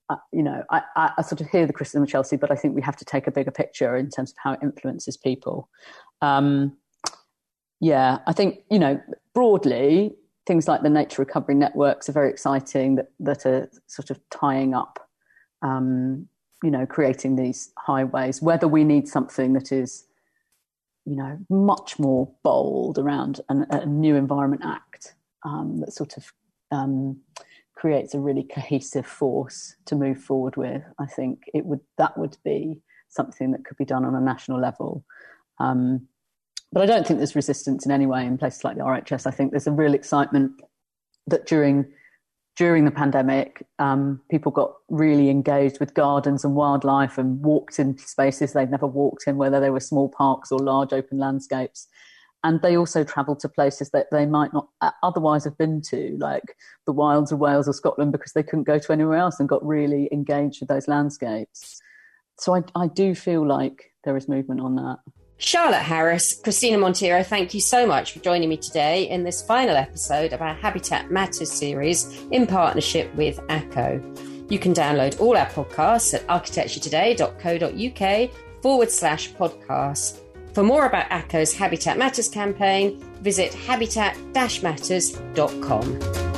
uh, 0.09 0.15
you 0.31 0.43
know, 0.43 0.63
I, 0.69 0.81
I, 0.95 1.11
I, 1.17 1.21
sort 1.21 1.41
of 1.41 1.47
hear 1.47 1.65
the 1.65 1.73
criticism 1.73 2.03
of 2.03 2.09
Chelsea, 2.09 2.37
but 2.37 2.51
I 2.51 2.55
think 2.55 2.75
we 2.75 2.81
have 2.81 2.95
to 2.97 3.05
take 3.05 3.27
a 3.27 3.31
bigger 3.31 3.51
picture 3.51 3.95
in 3.95 4.09
terms 4.09 4.31
of 4.31 4.37
how 4.41 4.53
it 4.53 4.59
influences 4.61 5.17
people. 5.17 5.69
Um, 6.21 6.77
yeah, 7.79 8.19
I 8.27 8.33
think, 8.33 8.59
you 8.69 8.79
know, 8.79 9.01
broadly, 9.33 10.15
things 10.45 10.67
like 10.67 10.83
the 10.83 10.89
nature 10.89 11.21
recovery 11.21 11.55
networks 11.55 12.09
are 12.09 12.13
very 12.13 12.29
exciting 12.29 12.95
that, 12.95 13.11
that 13.19 13.45
are 13.45 13.69
sort 13.87 14.09
of 14.09 14.19
tying 14.29 14.73
up 14.73 14.99
um, 15.61 16.27
you 16.63 16.71
know, 16.71 16.85
creating 16.85 17.35
these 17.35 17.71
highways, 17.77 18.41
whether 18.41 18.67
we 18.67 18.83
need 18.83 19.07
something 19.07 19.53
that 19.53 19.71
is, 19.71 20.05
you 21.05 21.15
know, 21.15 21.39
much 21.49 21.97
more 21.97 22.31
bold 22.43 22.99
around 22.99 23.41
an, 23.49 23.65
a 23.69 23.85
new 23.85 24.15
Environment 24.15 24.61
Act 24.63 25.15
um, 25.43 25.79
that 25.79 25.93
sort 25.93 26.17
of 26.17 26.31
um, 26.71 27.19
creates 27.75 28.13
a 28.13 28.19
really 28.19 28.43
cohesive 28.43 29.07
force 29.07 29.75
to 29.85 29.95
move 29.95 30.21
forward 30.21 30.55
with. 30.55 30.83
I 30.99 31.07
think 31.07 31.43
it 31.53 31.65
would 31.65 31.81
that 31.97 32.17
would 32.17 32.37
be 32.43 32.79
something 33.09 33.51
that 33.51 33.65
could 33.65 33.77
be 33.77 33.85
done 33.85 34.05
on 34.05 34.15
a 34.15 34.21
national 34.21 34.59
level. 34.59 35.03
Um, 35.59 36.07
but 36.71 36.83
I 36.83 36.85
don't 36.85 37.05
think 37.05 37.19
there's 37.19 37.35
resistance 37.35 37.85
in 37.85 37.91
any 37.91 38.05
way 38.05 38.25
in 38.25 38.37
places 38.37 38.63
like 38.63 38.77
the 38.77 38.83
RHS. 38.83 39.27
I 39.27 39.31
think 39.31 39.51
there's 39.51 39.67
a 39.67 39.71
real 39.71 39.93
excitement 39.93 40.61
that 41.27 41.45
during 41.45 41.85
during 42.57 42.85
the 42.85 42.91
pandemic, 42.91 43.65
um, 43.79 44.21
people 44.29 44.51
got 44.51 44.73
really 44.89 45.29
engaged 45.29 45.79
with 45.79 45.93
gardens 45.93 46.43
and 46.43 46.55
wildlife 46.55 47.17
and 47.17 47.41
walked 47.41 47.79
in 47.79 47.97
spaces 47.97 48.53
they'd 48.53 48.69
never 48.69 48.87
walked 48.87 49.23
in, 49.25 49.37
whether 49.37 49.59
they 49.59 49.69
were 49.69 49.79
small 49.79 50.09
parks 50.09 50.51
or 50.51 50.59
large 50.59 50.91
open 50.91 51.17
landscapes. 51.17 51.87
And 52.43 52.61
they 52.61 52.75
also 52.75 53.03
travelled 53.03 53.39
to 53.41 53.49
places 53.49 53.91
that 53.91 54.07
they 54.11 54.25
might 54.25 54.51
not 54.51 54.67
otherwise 55.03 55.43
have 55.43 55.57
been 55.57 55.81
to, 55.89 56.17
like 56.19 56.57
the 56.85 56.91
wilds 56.91 57.31
of 57.31 57.39
Wales 57.39 57.67
or 57.67 57.73
Scotland, 57.73 58.11
because 58.11 58.33
they 58.33 58.43
couldn't 58.43 58.63
go 58.63 58.79
to 58.79 58.91
anywhere 58.91 59.17
else 59.17 59.39
and 59.39 59.47
got 59.47 59.65
really 59.65 60.09
engaged 60.11 60.59
with 60.59 60.69
those 60.69 60.87
landscapes. 60.87 61.79
So 62.39 62.55
I, 62.55 62.63
I 62.75 62.87
do 62.87 63.13
feel 63.13 63.47
like 63.47 63.93
there 64.03 64.17
is 64.17 64.27
movement 64.27 64.59
on 64.59 64.75
that. 64.75 64.97
Charlotte 65.43 65.81
Harris, 65.81 66.35
Christina 66.35 66.77
Monteiro, 66.77 67.25
thank 67.25 67.55
you 67.55 67.59
so 67.59 67.87
much 67.87 68.11
for 68.11 68.19
joining 68.19 68.47
me 68.47 68.57
today 68.57 69.09
in 69.09 69.23
this 69.23 69.41
final 69.41 69.75
episode 69.75 70.33
of 70.33 70.41
our 70.41 70.53
Habitat 70.53 71.09
Matters 71.09 71.51
series 71.51 72.21
in 72.29 72.45
partnership 72.45 73.11
with 73.15 73.39
ACO. 73.49 73.99
You 74.49 74.59
can 74.59 74.71
download 74.71 75.19
all 75.19 75.35
our 75.35 75.47
podcasts 75.47 76.13
at 76.13 76.27
architecturetoday.co.uk 76.27 78.29
forward 78.61 78.91
slash 78.91 79.33
podcast. 79.33 80.19
For 80.53 80.61
more 80.61 80.85
about 80.85 81.11
ACO's 81.11 81.55
Habitat 81.55 81.97
Matters 81.97 82.29
campaign, 82.29 83.03
visit 83.21 83.51
habitat-matters.com. 83.51 86.30